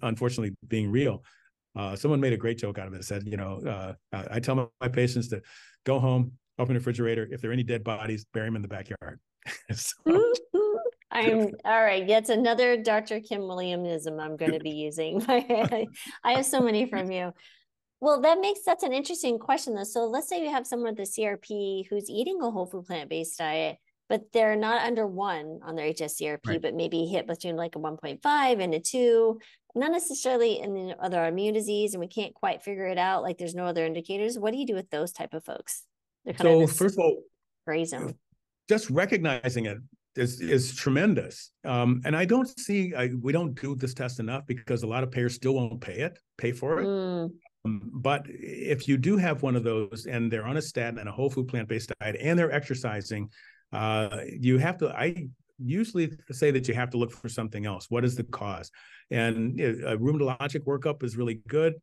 unfortunately 0.02 0.54
being 0.68 0.90
real. 0.90 1.24
Uh, 1.74 1.96
someone 1.96 2.20
made 2.20 2.32
a 2.32 2.36
great 2.36 2.58
joke 2.58 2.78
out 2.78 2.86
of 2.86 2.94
it. 2.94 3.04
Said, 3.04 3.26
you 3.26 3.36
know, 3.36 3.60
uh, 3.66 4.22
I 4.30 4.40
tell 4.40 4.54
my, 4.54 4.66
my, 4.80 4.88
patients 4.88 5.28
to 5.28 5.40
go 5.84 5.98
home, 5.98 6.32
open 6.58 6.74
the 6.74 6.80
refrigerator. 6.80 7.28
If 7.30 7.40
there 7.40 7.50
are 7.50 7.54
any 7.54 7.62
dead 7.62 7.82
bodies, 7.82 8.26
bury 8.32 8.46
them 8.46 8.56
in 8.56 8.62
the 8.62 8.68
backyard. 8.68 9.20
so, 9.72 9.94
I'm 11.12 11.50
all 11.64 11.82
right. 11.82 12.06
That's 12.06 12.30
another 12.30 12.76
Dr. 12.76 13.20
Kim 13.20 13.42
Williamism 13.42 14.20
I'm 14.20 14.36
going 14.36 14.52
to 14.52 14.60
be 14.60 14.70
using. 14.70 15.24
I 15.28 15.86
have 16.24 16.46
so 16.46 16.60
many 16.60 16.86
from 16.86 17.10
you. 17.10 17.32
Well, 18.00 18.20
that 18.22 18.40
makes 18.40 18.64
that's 18.64 18.82
an 18.82 18.92
interesting 18.92 19.38
question 19.38 19.74
though. 19.74 19.84
So 19.84 20.06
let's 20.06 20.28
say 20.28 20.42
you 20.42 20.50
have 20.50 20.66
someone 20.66 20.96
with 20.96 21.08
a 21.08 21.20
CRP 21.20 21.86
who's 21.88 22.10
eating 22.10 22.40
a 22.42 22.50
whole 22.50 22.66
food 22.66 22.86
plant 22.86 23.08
based 23.08 23.38
diet, 23.38 23.76
but 24.08 24.32
they're 24.32 24.56
not 24.56 24.84
under 24.84 25.06
one 25.06 25.60
on 25.62 25.76
their 25.76 25.86
HSCRP, 25.86 26.46
right. 26.46 26.60
but 26.60 26.74
maybe 26.74 27.06
hit 27.06 27.28
between 27.28 27.54
like 27.54 27.76
a 27.76 27.78
1.5 27.78 28.60
and 28.60 28.74
a 28.74 28.80
two 28.80 29.38
not 29.74 29.90
necessarily 29.90 30.60
in 30.60 30.74
the 30.74 30.96
other 31.00 31.24
immune 31.24 31.54
disease 31.54 31.94
and 31.94 32.00
we 32.00 32.08
can't 32.08 32.34
quite 32.34 32.62
figure 32.62 32.86
it 32.86 32.98
out 32.98 33.22
like 33.22 33.38
there's 33.38 33.54
no 33.54 33.66
other 33.66 33.84
indicators. 33.84 34.38
What 34.38 34.52
do 34.52 34.58
you 34.58 34.66
do 34.66 34.74
with 34.74 34.90
those 34.90 35.12
type 35.12 35.34
of 35.34 35.44
folks? 35.44 35.84
So 36.38 36.62
of 36.62 36.72
first 36.72 36.96
of 36.96 37.04
all 37.04 37.22
raise 37.66 37.90
them 37.90 38.14
just 38.68 38.90
recognizing 38.90 39.66
it 39.66 39.78
is 40.16 40.40
is 40.40 40.74
tremendous. 40.74 41.50
Um, 41.64 42.00
and 42.04 42.16
i 42.16 42.24
don't 42.24 42.48
see 42.58 42.94
I, 42.94 43.10
we 43.20 43.32
don't 43.32 43.54
do 43.60 43.74
this 43.74 43.94
test 43.94 44.20
enough 44.20 44.44
because 44.46 44.82
a 44.82 44.86
lot 44.86 45.02
of 45.02 45.10
payers 45.10 45.34
still 45.34 45.54
won't 45.54 45.80
pay 45.80 45.98
it 46.06 46.18
pay 46.38 46.52
for 46.52 46.80
it. 46.80 46.86
Mm. 46.86 47.30
um, 47.64 47.90
but 47.92 48.22
if 48.28 48.86
you 48.88 48.96
do 48.96 49.16
have 49.16 49.42
one 49.42 49.56
of 49.56 49.64
those 49.64 50.06
and 50.06 50.30
they're 50.30 50.46
on 50.46 50.58
a 50.58 50.62
statin 50.62 50.98
and 50.98 51.08
a 51.08 51.12
whole 51.12 51.30
food 51.30 51.48
plant-based 51.48 51.92
diet 52.00 52.16
and 52.20 52.38
they're 52.38 52.52
exercising 52.52 53.28
uh, 53.72 54.18
you 54.46 54.58
have 54.58 54.76
to 54.78 54.88
i 54.90 55.26
usually 55.58 56.12
say 56.30 56.50
that 56.50 56.68
you 56.68 56.74
have 56.74 56.90
to 56.90 56.96
look 56.96 57.12
for 57.12 57.28
something 57.28 57.66
else. 57.66 57.86
What 57.88 58.04
is 58.04 58.16
the 58.16 58.24
cause? 58.24 58.70
And 59.10 59.58
a 59.60 59.96
rheumatologic 59.96 60.64
workup 60.64 61.02
is 61.02 61.16
really 61.16 61.40
good, 61.48 61.74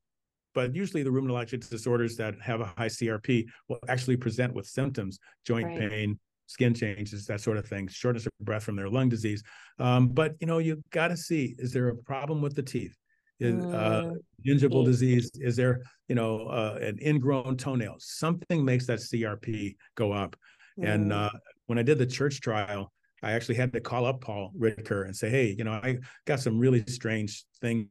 but 0.54 0.76
usually 0.76 1.04
the 1.04 1.10
rheumatologic 1.10 1.70
disorders 1.70 2.16
that 2.18 2.40
have 2.42 2.62
a 2.62 2.74
high 2.78 2.88
CRP 2.88 3.46
will 3.68 3.80
actually 3.88 4.18
present 4.18 4.54
with 4.54 4.68
symptoms, 4.68 5.20
joint 5.46 5.68
right. 5.68 5.90
pain, 5.90 6.20
skin 6.48 6.74
changes, 6.74 7.26
that 7.28 7.42
sort 7.42 7.58
of 7.58 7.68
thing, 7.68 7.88
shortness 7.88 8.26
of 8.26 8.32
breath 8.42 8.64
from 8.64 8.76
their 8.76 8.90
lung 8.90 9.10
disease. 9.10 9.44
Um, 9.78 10.10
but 10.10 10.36
you 10.40 10.48
know, 10.48 10.58
you 10.58 10.84
got 10.92 11.10
to 11.10 11.18
see: 11.18 11.56
is 11.60 11.72
there 11.72 11.90
a 11.90 11.96
problem 11.96 12.42
with 12.42 12.56
the 12.56 12.64
teeth? 12.64 12.96
Is, 13.40 13.64
uh, 13.64 14.12
mm. 14.12 14.18
gingival 14.46 14.84
disease? 14.84 15.32
Is 15.36 15.56
there, 15.56 15.82
you 16.10 16.16
know, 16.16 16.48
uh, 16.48 16.78
an 16.82 17.00
ingrown 17.02 17.56
toenail? 17.56 17.96
Something 18.00 18.66
makes 18.66 18.86
that 18.88 19.00
CRP 19.00 19.76
go 19.96 20.12
up. 20.12 20.36
Mm. 20.78 20.94
And 20.94 21.14
uh, 21.14 21.30
when 21.68 21.80
I 21.80 21.84
did 21.84 22.00
the 22.00 22.06
church 22.06 22.42
trial, 22.42 22.92
I 23.22 23.34
actually 23.34 23.56
had 23.56 23.74
to 23.74 23.82
call 23.82 24.06
up 24.06 24.22
Paul 24.22 24.52
Ridker 24.58 25.06
and 25.06 25.16
say, 25.16 25.30
hey, 25.30 25.56
you 25.58 25.64
know, 25.64 25.72
I 25.72 25.98
got 26.26 26.40
some 26.40 26.60
really 26.60 26.84
strange 26.88 27.46
thing 27.62 27.90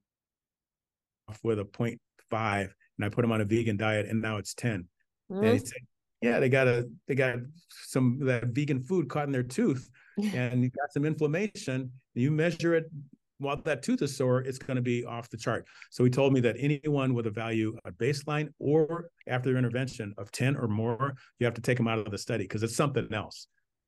with 1.43 1.59
a 1.59 1.65
0.5 1.65 1.99
and 2.63 3.05
I 3.05 3.09
put 3.09 3.25
him 3.25 3.33
on 3.33 3.41
a 3.41 3.45
vegan 3.45 3.77
diet 3.77 4.07
and 4.07 4.23
now 4.23 4.39
it's 4.39 4.55
10. 4.55 4.89
Mm-hmm. 5.31 5.35
And 5.35 5.45
he 5.45 5.59
mm-hmm. 5.59 5.67
said, 5.67 5.79
yeah, 6.21 6.41
they 6.41 6.49
got 6.49 6.67
a 6.67 6.89
they 7.07 7.15
got 7.15 7.37
some 7.69 8.19
that 8.23 8.47
vegan 8.49 8.83
food 8.83 9.09
caught 9.09 9.27
in 9.27 9.33
their 9.33 9.43
tooth 9.43 9.89
and 10.35 10.63
you 10.63 10.71
got 10.71 10.93
some 10.93 11.05
inflammation. 11.05 11.93
You 12.15 12.31
measure 12.31 12.75
it 12.75 12.91
while 13.39 13.57
that 13.57 13.83
tooth 13.83 14.03
is 14.03 14.17
sore, 14.17 14.41
it's 14.41 14.59
going 14.59 14.77
to 14.77 14.83
be 14.83 15.05
off 15.05 15.31
the 15.31 15.37
chart. 15.37 15.67
So 15.91 16.05
he 16.05 16.11
told 16.11 16.33
me 16.33 16.41
that 16.41 16.57
anyone 16.59 17.15
with 17.15 17.27
a 17.27 17.31
value 17.31 17.77
a 17.85 17.93
baseline 17.93 18.49
or 18.59 19.11
after 19.27 19.51
their 19.51 19.59
intervention 19.59 20.13
of 20.19 20.31
10 20.33 20.57
or 20.57 20.69
more, 20.69 21.15
you 21.39 21.47
have 21.47 21.55
to 21.55 21.61
take 21.61 21.77
them 21.77 21.89
out 21.89 21.99
of 21.99 22.11
the 22.11 22.19
study 22.19 22.45
because 22.45 22.63
it's 22.63 22.77
something 22.77 23.09
else. 23.13 23.47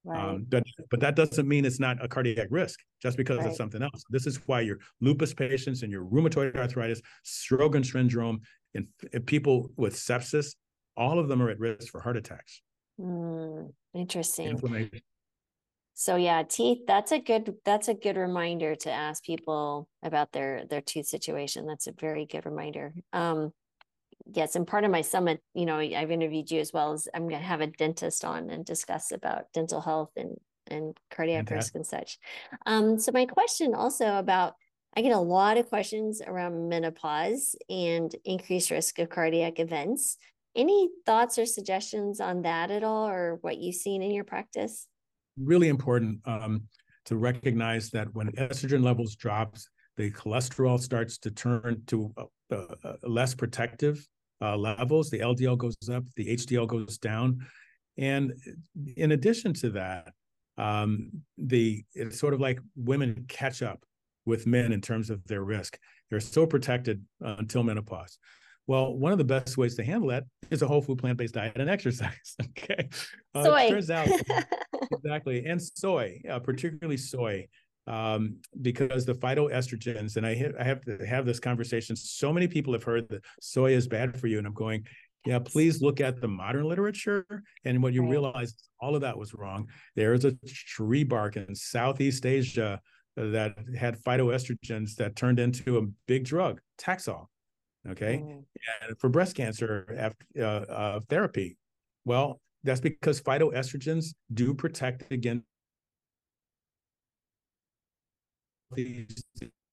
Um, 0.08 0.12
right. 0.12 0.28
Um, 0.28 0.46
but, 0.48 0.64
but 0.90 1.00
that 1.00 1.16
doesn't 1.16 1.46
mean 1.46 1.64
it's 1.64 1.80
not 1.80 2.02
a 2.02 2.08
cardiac 2.08 2.48
risk 2.50 2.80
just 3.02 3.16
because 3.16 3.38
right. 3.38 3.48
it's 3.48 3.56
something 3.56 3.82
else. 3.82 4.02
This 4.10 4.26
is 4.26 4.40
why 4.46 4.62
your 4.62 4.78
lupus 5.00 5.34
patients 5.34 5.82
and 5.82 5.92
your 5.92 6.04
rheumatoid 6.04 6.56
arthritis, 6.56 7.02
Sjogren 7.24 7.84
syndrome, 7.84 8.40
and, 8.74 8.86
and 9.12 9.26
people 9.26 9.70
with 9.76 9.94
sepsis, 9.94 10.54
all 10.96 11.18
of 11.18 11.28
them 11.28 11.42
are 11.42 11.50
at 11.50 11.58
risk 11.58 11.88
for 11.88 12.00
heart 12.00 12.16
attacks. 12.16 12.62
Mm, 13.00 13.72
interesting. 13.94 14.58
So 15.94 16.16
yeah, 16.16 16.44
teeth. 16.44 16.86
That's 16.86 17.12
a 17.12 17.18
good. 17.18 17.54
That's 17.66 17.88
a 17.88 17.94
good 17.94 18.16
reminder 18.16 18.74
to 18.74 18.90
ask 18.90 19.22
people 19.22 19.86
about 20.02 20.32
their 20.32 20.64
their 20.64 20.80
tooth 20.80 21.06
situation. 21.06 21.66
That's 21.66 21.88
a 21.88 21.92
very 21.92 22.24
good 22.24 22.46
reminder. 22.46 22.94
Um, 23.12 23.52
yes 24.32 24.56
and 24.56 24.66
part 24.66 24.84
of 24.84 24.90
my 24.90 25.00
summit 25.00 25.40
you 25.54 25.66
know 25.66 25.78
i've 25.78 26.10
interviewed 26.10 26.50
you 26.50 26.60
as 26.60 26.72
well 26.72 26.92
as 26.92 27.08
i'm 27.14 27.28
going 27.28 27.40
to 27.40 27.46
have 27.46 27.60
a 27.60 27.66
dentist 27.66 28.24
on 28.24 28.50
and 28.50 28.64
discuss 28.64 29.12
about 29.12 29.52
dental 29.52 29.80
health 29.80 30.10
and 30.16 30.36
and 30.70 30.96
cardiac 31.10 31.46
okay. 31.46 31.56
risk 31.56 31.74
and 31.74 31.86
such. 31.86 32.18
Um 32.66 32.98
so 32.98 33.12
my 33.12 33.26
question 33.26 33.74
also 33.74 34.16
about 34.16 34.54
i 34.96 35.02
get 35.02 35.12
a 35.12 35.18
lot 35.18 35.58
of 35.58 35.68
questions 35.68 36.22
around 36.26 36.68
menopause 36.68 37.54
and 37.68 38.14
increased 38.24 38.70
risk 38.70 38.98
of 38.98 39.10
cardiac 39.10 39.58
events. 39.58 40.16
Any 40.56 40.88
thoughts 41.06 41.38
or 41.38 41.46
suggestions 41.46 42.20
on 42.20 42.42
that 42.42 42.70
at 42.70 42.82
all 42.82 43.08
or 43.08 43.38
what 43.40 43.58
you've 43.58 43.76
seen 43.76 44.02
in 44.02 44.10
your 44.10 44.24
practice? 44.24 44.88
Really 45.38 45.68
important 45.68 46.20
um, 46.24 46.64
to 47.04 47.16
recognize 47.16 47.90
that 47.90 48.12
when 48.14 48.32
estrogen 48.32 48.82
levels 48.82 49.14
drops 49.14 49.68
the 50.00 50.10
cholesterol 50.10 50.80
starts 50.80 51.18
to 51.18 51.30
turn 51.30 51.82
to 51.86 52.10
uh, 52.16 52.54
uh, 52.54 52.94
less 53.02 53.34
protective 53.34 54.06
uh, 54.40 54.56
levels. 54.56 55.10
The 55.10 55.18
LDL 55.18 55.58
goes 55.58 55.76
up, 55.92 56.04
the 56.16 56.34
HDL 56.36 56.66
goes 56.66 56.96
down. 56.96 57.46
And 57.98 58.32
in 58.96 59.12
addition 59.12 59.52
to 59.54 59.70
that, 59.72 60.12
um, 60.56 61.10
the 61.36 61.84
it's 61.92 62.18
sort 62.18 62.32
of 62.32 62.40
like 62.40 62.60
women 62.76 63.26
catch 63.28 63.62
up 63.62 63.84
with 64.24 64.46
men 64.46 64.72
in 64.72 64.80
terms 64.80 65.10
of 65.10 65.22
their 65.26 65.44
risk. 65.44 65.78
They're 66.08 66.20
so 66.20 66.46
protected 66.46 67.04
uh, 67.22 67.36
until 67.38 67.62
menopause. 67.62 68.16
Well, 68.66 68.96
one 68.96 69.12
of 69.12 69.18
the 69.18 69.24
best 69.24 69.58
ways 69.58 69.74
to 69.76 69.84
handle 69.84 70.08
that 70.08 70.24
is 70.50 70.62
a 70.62 70.66
whole 70.66 70.80
food 70.80 70.98
plant 70.98 71.18
based 71.18 71.34
diet 71.34 71.56
and 71.56 71.68
exercise. 71.76 72.36
okay. 72.42 72.88
Uh, 73.34 73.44
soy. 73.44 73.68
turns 73.68 73.90
out, 73.90 74.08
exactly. 74.92 75.44
And 75.44 75.60
soy, 75.60 76.22
uh, 76.30 76.38
particularly 76.38 76.96
soy, 76.96 77.48
um, 77.86 78.36
because 78.60 79.04
the 79.04 79.14
phytoestrogens, 79.14 80.16
and 80.16 80.26
I, 80.26 80.34
ha- 80.34 80.56
I 80.58 80.64
have 80.64 80.82
to 80.82 81.04
have 81.06 81.26
this 81.26 81.40
conversation. 81.40 81.96
So 81.96 82.32
many 82.32 82.48
people 82.48 82.72
have 82.72 82.84
heard 82.84 83.08
that 83.08 83.24
soy 83.40 83.72
is 83.72 83.88
bad 83.88 84.18
for 84.18 84.26
you. 84.26 84.38
And 84.38 84.46
I'm 84.46 84.54
going, 84.54 84.86
yeah, 85.26 85.38
please 85.38 85.82
look 85.82 86.00
at 86.00 86.20
the 86.20 86.28
modern 86.28 86.64
literature. 86.64 87.26
And 87.64 87.82
what 87.82 87.92
you 87.92 88.02
right. 88.02 88.10
realize, 88.10 88.54
all 88.80 88.94
of 88.94 89.02
that 89.02 89.18
was 89.18 89.34
wrong. 89.34 89.68
There's 89.96 90.24
a 90.24 90.32
tree 90.46 91.04
bark 91.04 91.36
in 91.36 91.54
Southeast 91.54 92.24
Asia 92.26 92.80
that 93.16 93.56
had 93.76 93.98
phytoestrogens 94.02 94.94
that 94.96 95.16
turned 95.16 95.38
into 95.38 95.78
a 95.78 95.82
big 96.06 96.24
drug, 96.24 96.60
Taxol. 96.78 97.26
Okay. 97.88 98.18
Mm. 98.18 98.44
And 98.86 98.98
for 98.98 99.08
breast 99.08 99.36
cancer 99.36 100.14
uh, 100.38 100.42
uh, 100.42 101.00
therapy, 101.08 101.56
well, 102.04 102.40
that's 102.62 102.80
because 102.80 103.20
phytoestrogens 103.20 104.14
do 104.32 104.54
protect 104.54 105.10
against 105.12 105.44
these 108.72 109.22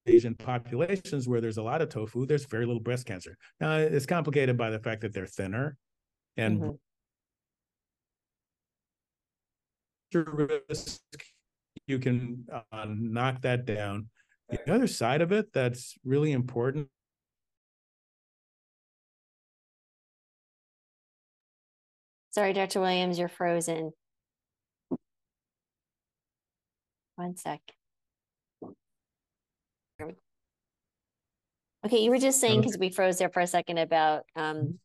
Asian 0.05 0.35
populations 0.35 1.27
where 1.27 1.41
there's 1.41 1.57
a 1.57 1.63
lot 1.63 1.81
of 1.81 1.89
tofu, 1.89 2.25
there's 2.25 2.45
very 2.45 2.65
little 2.65 2.81
breast 2.81 3.05
cancer. 3.05 3.37
Now, 3.59 3.77
it's 3.77 4.05
complicated 4.05 4.57
by 4.57 4.69
the 4.69 4.79
fact 4.79 5.01
that 5.01 5.13
they're 5.13 5.25
thinner 5.25 5.77
and 6.37 6.77
mm-hmm. 10.13 10.71
you 11.87 11.99
can 11.99 12.45
uh, 12.71 12.85
knock 12.87 13.41
that 13.41 13.65
down. 13.65 14.07
The 14.49 14.73
other 14.73 14.87
side 14.87 15.21
of 15.21 15.31
it 15.31 15.51
that's 15.53 15.95
really 16.05 16.31
important 16.31 16.87
Sorry, 22.37 22.53
Dr. 22.53 22.81
Williams, 22.81 23.17
you're 23.17 23.29
frozen. 23.29 23.93
One 27.15 27.35
sec. 27.35 27.61
Okay, 31.87 32.03
you 32.03 32.09
were 32.09 32.17
just 32.17 32.41
saying 32.41 32.59
because 32.59 32.77
we 32.77 32.89
froze 32.89 33.17
there 33.17 33.29
for 33.29 33.39
a 33.39 33.47
second 33.47 33.77
about 33.77 34.23
um, 34.35 34.77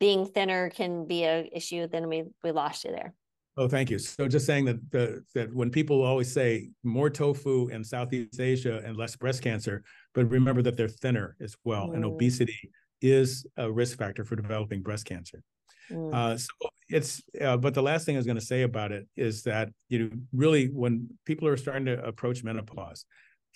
being 0.00 0.26
thinner 0.26 0.70
can 0.70 1.06
be 1.06 1.22
a 1.22 1.48
issue. 1.52 1.86
Then 1.86 2.08
we 2.08 2.24
we 2.42 2.50
lost 2.50 2.82
you 2.82 2.90
there. 2.90 3.14
Oh, 3.56 3.68
thank 3.68 3.90
you. 3.90 3.98
So 4.00 4.26
just 4.26 4.44
saying 4.44 4.64
that 4.64 4.90
the 4.90 5.22
that 5.36 5.54
when 5.54 5.70
people 5.70 6.02
always 6.02 6.32
say 6.32 6.70
more 6.82 7.10
tofu 7.10 7.68
in 7.68 7.84
Southeast 7.84 8.40
Asia 8.40 8.82
and 8.84 8.96
less 8.96 9.14
breast 9.14 9.40
cancer, 9.40 9.84
but 10.14 10.28
remember 10.28 10.62
that 10.62 10.76
they're 10.76 10.88
thinner 10.88 11.36
as 11.40 11.54
well, 11.62 11.90
mm. 11.90 11.94
and 11.94 12.04
obesity 12.04 12.72
is 13.00 13.46
a 13.56 13.70
risk 13.70 13.96
factor 13.96 14.24
for 14.24 14.34
developing 14.34 14.82
breast 14.82 15.04
cancer. 15.04 15.44
Mm. 15.92 16.12
Uh, 16.12 16.38
so 16.38 16.48
it's 16.88 17.22
uh, 17.40 17.56
but 17.56 17.72
the 17.72 17.82
last 17.82 18.04
thing 18.04 18.16
I 18.16 18.18
was 18.18 18.26
going 18.26 18.34
to 18.34 18.44
say 18.44 18.62
about 18.62 18.90
it 18.90 19.06
is 19.16 19.44
that 19.44 19.68
you 19.88 20.00
know 20.00 20.10
really 20.32 20.66
when 20.66 21.08
people 21.24 21.46
are 21.46 21.56
starting 21.56 21.86
to 21.86 22.04
approach 22.04 22.42
menopause, 22.42 23.04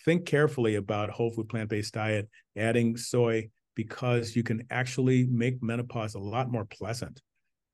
think 0.05 0.27
carefully 0.27 0.77
about 0.77 1.11
whole 1.11 1.31
food 1.31 1.49
plant 1.49 1.71
based 1.71 1.95
diet, 1.95 2.29
adding 2.57 2.97
soy 2.97 3.51
because 3.75 4.35
you 4.35 4.43
can 4.43 4.65
actually 4.71 5.27
make 5.27 5.63
menopause 5.63 6.15
a 6.15 6.19
lot 6.19 6.51
more 6.51 6.65
pleasant. 6.65 7.21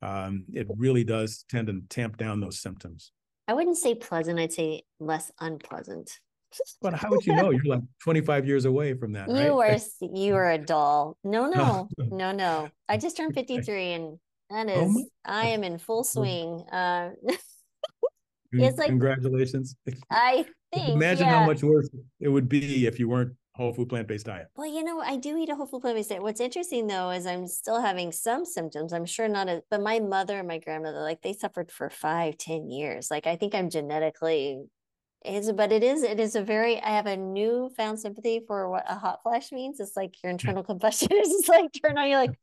Um, 0.02 0.44
it 0.52 0.66
really 0.76 1.04
does 1.04 1.44
tend 1.48 1.68
to 1.68 1.80
tamp 1.88 2.16
down 2.16 2.40
those 2.40 2.60
symptoms. 2.60 3.12
I 3.46 3.54
wouldn't 3.54 3.78
say 3.78 3.94
pleasant. 3.94 4.38
I'd 4.38 4.52
say 4.52 4.82
less 4.98 5.30
unpleasant. 5.40 6.10
But 6.82 6.94
how 6.94 7.10
would 7.10 7.24
you 7.24 7.34
know? 7.34 7.50
You're 7.50 7.64
like 7.64 7.82
25 8.02 8.46
years 8.46 8.64
away 8.64 8.94
from 8.94 9.12
that. 9.12 9.28
You 9.28 9.60
right? 9.60 9.80
are 10.00 10.06
you 10.14 10.34
are 10.34 10.50
a 10.50 10.58
doll. 10.58 11.16
No, 11.24 11.48
no, 11.50 11.88
no, 11.98 12.32
no. 12.32 12.68
I 12.88 12.98
just 12.98 13.16
turned 13.16 13.34
53 13.34 13.92
and 13.92 14.18
that 14.50 14.68
oh 14.68 14.94
oh 14.94 15.04
I 15.24 15.46
am 15.46 15.64
in 15.64 15.78
full 15.78 16.04
swing. 16.04 16.64
Uh, 16.70 17.10
it's 18.52 18.78
like 18.78 18.88
congratulations. 18.88 19.76
I 20.10 20.46
think. 20.74 20.90
Imagine 20.90 21.26
yeah. 21.26 21.40
how 21.40 21.46
much 21.46 21.62
worse 21.62 21.88
it 22.20 22.28
would 22.28 22.48
be 22.48 22.86
if 22.86 22.98
you 22.98 23.08
weren't 23.08 23.34
whole 23.54 23.72
food 23.72 23.88
plant 23.88 24.08
based 24.08 24.26
diet. 24.26 24.48
Well, 24.56 24.72
you 24.72 24.82
know, 24.82 25.00
I 25.00 25.16
do 25.16 25.36
eat 25.36 25.48
a 25.50 25.54
whole 25.54 25.66
food 25.66 25.82
plant 25.82 25.96
based 25.96 26.10
diet. 26.10 26.22
What's 26.22 26.40
interesting 26.40 26.86
though 26.86 27.10
is 27.10 27.26
I'm 27.26 27.46
still 27.46 27.80
having 27.80 28.12
some 28.12 28.44
symptoms. 28.44 28.92
I'm 28.92 29.06
sure 29.06 29.28
not, 29.28 29.48
a, 29.48 29.62
but 29.70 29.82
my 29.82 30.00
mother 30.00 30.38
and 30.38 30.48
my 30.48 30.58
grandmother, 30.58 31.00
like 31.00 31.22
they 31.22 31.32
suffered 31.32 31.70
for 31.70 31.90
five, 31.90 32.38
ten 32.38 32.70
years. 32.70 33.10
Like 33.10 33.26
I 33.26 33.36
think 33.36 33.54
I'm 33.54 33.70
genetically 33.70 34.62
is 35.24 35.52
but 35.52 35.70
it 35.70 35.82
is 35.84 36.02
it 36.02 36.18
is 36.18 36.34
a 36.34 36.42
very 36.42 36.80
i 36.82 36.90
have 36.90 37.06
a 37.06 37.16
newfound 37.16 37.98
sympathy 37.98 38.40
for 38.46 38.68
what 38.68 38.84
a 38.88 38.94
hot 38.94 39.20
flash 39.22 39.52
means 39.52 39.78
it's 39.78 39.96
like 39.96 40.14
your 40.22 40.30
internal 40.32 40.62
combustion 40.62 41.08
is 41.12 41.28
just 41.28 41.48
like 41.48 41.70
turn 41.72 41.96
on 41.98 42.08
you're 42.08 42.18
like 42.18 42.38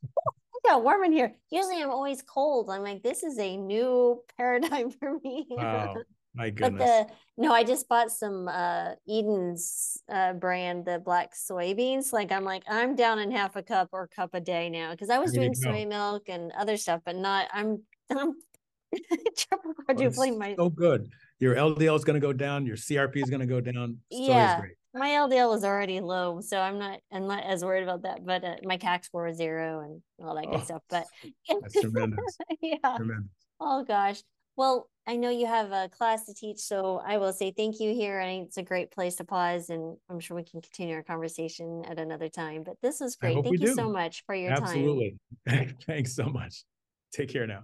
got 0.69 0.83
warm 0.83 1.03
in 1.03 1.11
here. 1.11 1.35
Usually 1.49 1.81
I'm 1.81 1.89
always 1.89 2.21
cold. 2.21 2.69
I'm 2.69 2.83
like, 2.83 3.03
this 3.03 3.23
is 3.23 3.37
a 3.39 3.57
new 3.57 4.21
paradigm 4.37 4.91
for 4.91 5.19
me. 5.23 5.47
Wow. 5.49 5.95
My 6.35 6.51
goodness. 6.51 6.79
But 6.79 7.07
the 7.07 7.13
no, 7.37 7.53
I 7.53 7.63
just 7.63 7.89
bought 7.89 8.11
some 8.11 8.47
uh 8.47 8.91
Eden's 9.09 9.97
uh 10.11 10.33
brand, 10.33 10.85
the 10.85 10.99
black 10.99 11.33
soybeans. 11.33 12.13
Like 12.13 12.31
I'm 12.31 12.43
like, 12.43 12.63
I'm 12.69 12.95
down 12.95 13.19
in 13.19 13.31
half 13.31 13.55
a 13.55 13.63
cup 13.63 13.89
or 13.91 14.07
cup 14.07 14.31
a 14.33 14.39
day 14.39 14.69
now 14.69 14.91
because 14.91 15.09
I 15.09 15.17
was 15.17 15.33
doing 15.33 15.55
soy 15.55 15.85
milk 15.85 16.29
and 16.29 16.51
other 16.51 16.77
stuff, 16.77 17.01
but 17.03 17.15
not 17.15 17.47
I'm 17.51 17.81
I'm 18.11 18.35
triple 19.35 19.73
quadrupling 19.85 20.37
my 20.37 20.55
so 20.55 20.69
good. 20.69 21.09
Your 21.39 21.55
LDL 21.55 21.95
is 21.95 22.03
going 22.03 22.19
to 22.19 22.25
go 22.25 22.33
down, 22.33 22.65
your 22.65 22.75
CRP 22.75 23.23
is 23.23 23.29
going 23.29 23.39
to 23.39 23.47
go 23.47 23.59
down. 23.59 23.97
Soy 24.11 24.19
yeah 24.19 24.61
my 24.93 25.09
LDL 25.09 25.49
was 25.49 25.63
already 25.63 25.99
low, 25.99 26.41
so 26.41 26.59
I'm 26.59 26.79
not 26.79 26.99
I'm 27.11 27.27
not 27.27 27.43
as 27.43 27.63
worried 27.63 27.83
about 27.83 28.03
that. 28.03 28.25
But 28.25 28.43
uh, 28.43 28.55
my 28.63 28.77
CAC 28.77 29.05
score 29.05 29.25
was 29.25 29.37
zero 29.37 29.81
and 29.81 30.01
all 30.23 30.35
that 30.35 30.45
good 30.45 30.61
oh, 30.61 30.63
stuff. 30.63 30.81
But 30.89 31.05
that's 31.61 31.79
tremendous. 31.79 32.37
yeah. 32.61 32.95
Tremendous. 32.97 33.29
Oh 33.59 33.83
gosh. 33.83 34.21
Well, 34.55 34.89
I 35.07 35.15
know 35.15 35.29
you 35.29 35.47
have 35.47 35.71
a 35.71 35.89
class 35.89 36.25
to 36.25 36.33
teach, 36.33 36.59
so 36.59 37.01
I 37.05 37.17
will 37.17 37.31
say 37.31 37.53
thank 37.55 37.79
you 37.79 37.93
here. 37.93 38.19
I 38.19 38.25
think 38.25 38.47
it's 38.47 38.57
a 38.57 38.63
great 38.63 38.91
place 38.91 39.15
to 39.15 39.23
pause, 39.23 39.69
and 39.69 39.95
I'm 40.09 40.19
sure 40.19 40.35
we 40.35 40.43
can 40.43 40.61
continue 40.61 40.95
our 40.95 41.03
conversation 41.03 41.83
at 41.87 41.97
another 41.97 42.27
time. 42.27 42.63
But 42.63 42.75
this 42.81 42.99
was 42.99 43.15
great. 43.15 43.35
Thank 43.35 43.51
you 43.51 43.57
do. 43.57 43.73
so 43.73 43.89
much 43.89 44.23
for 44.25 44.35
your 44.35 44.51
Absolutely. 44.51 45.17
time. 45.47 45.59
Absolutely. 45.59 45.77
Thanks 45.87 46.13
so 46.13 46.25
much. 46.25 46.63
Take 47.13 47.29
care 47.29 47.47
now. 47.47 47.63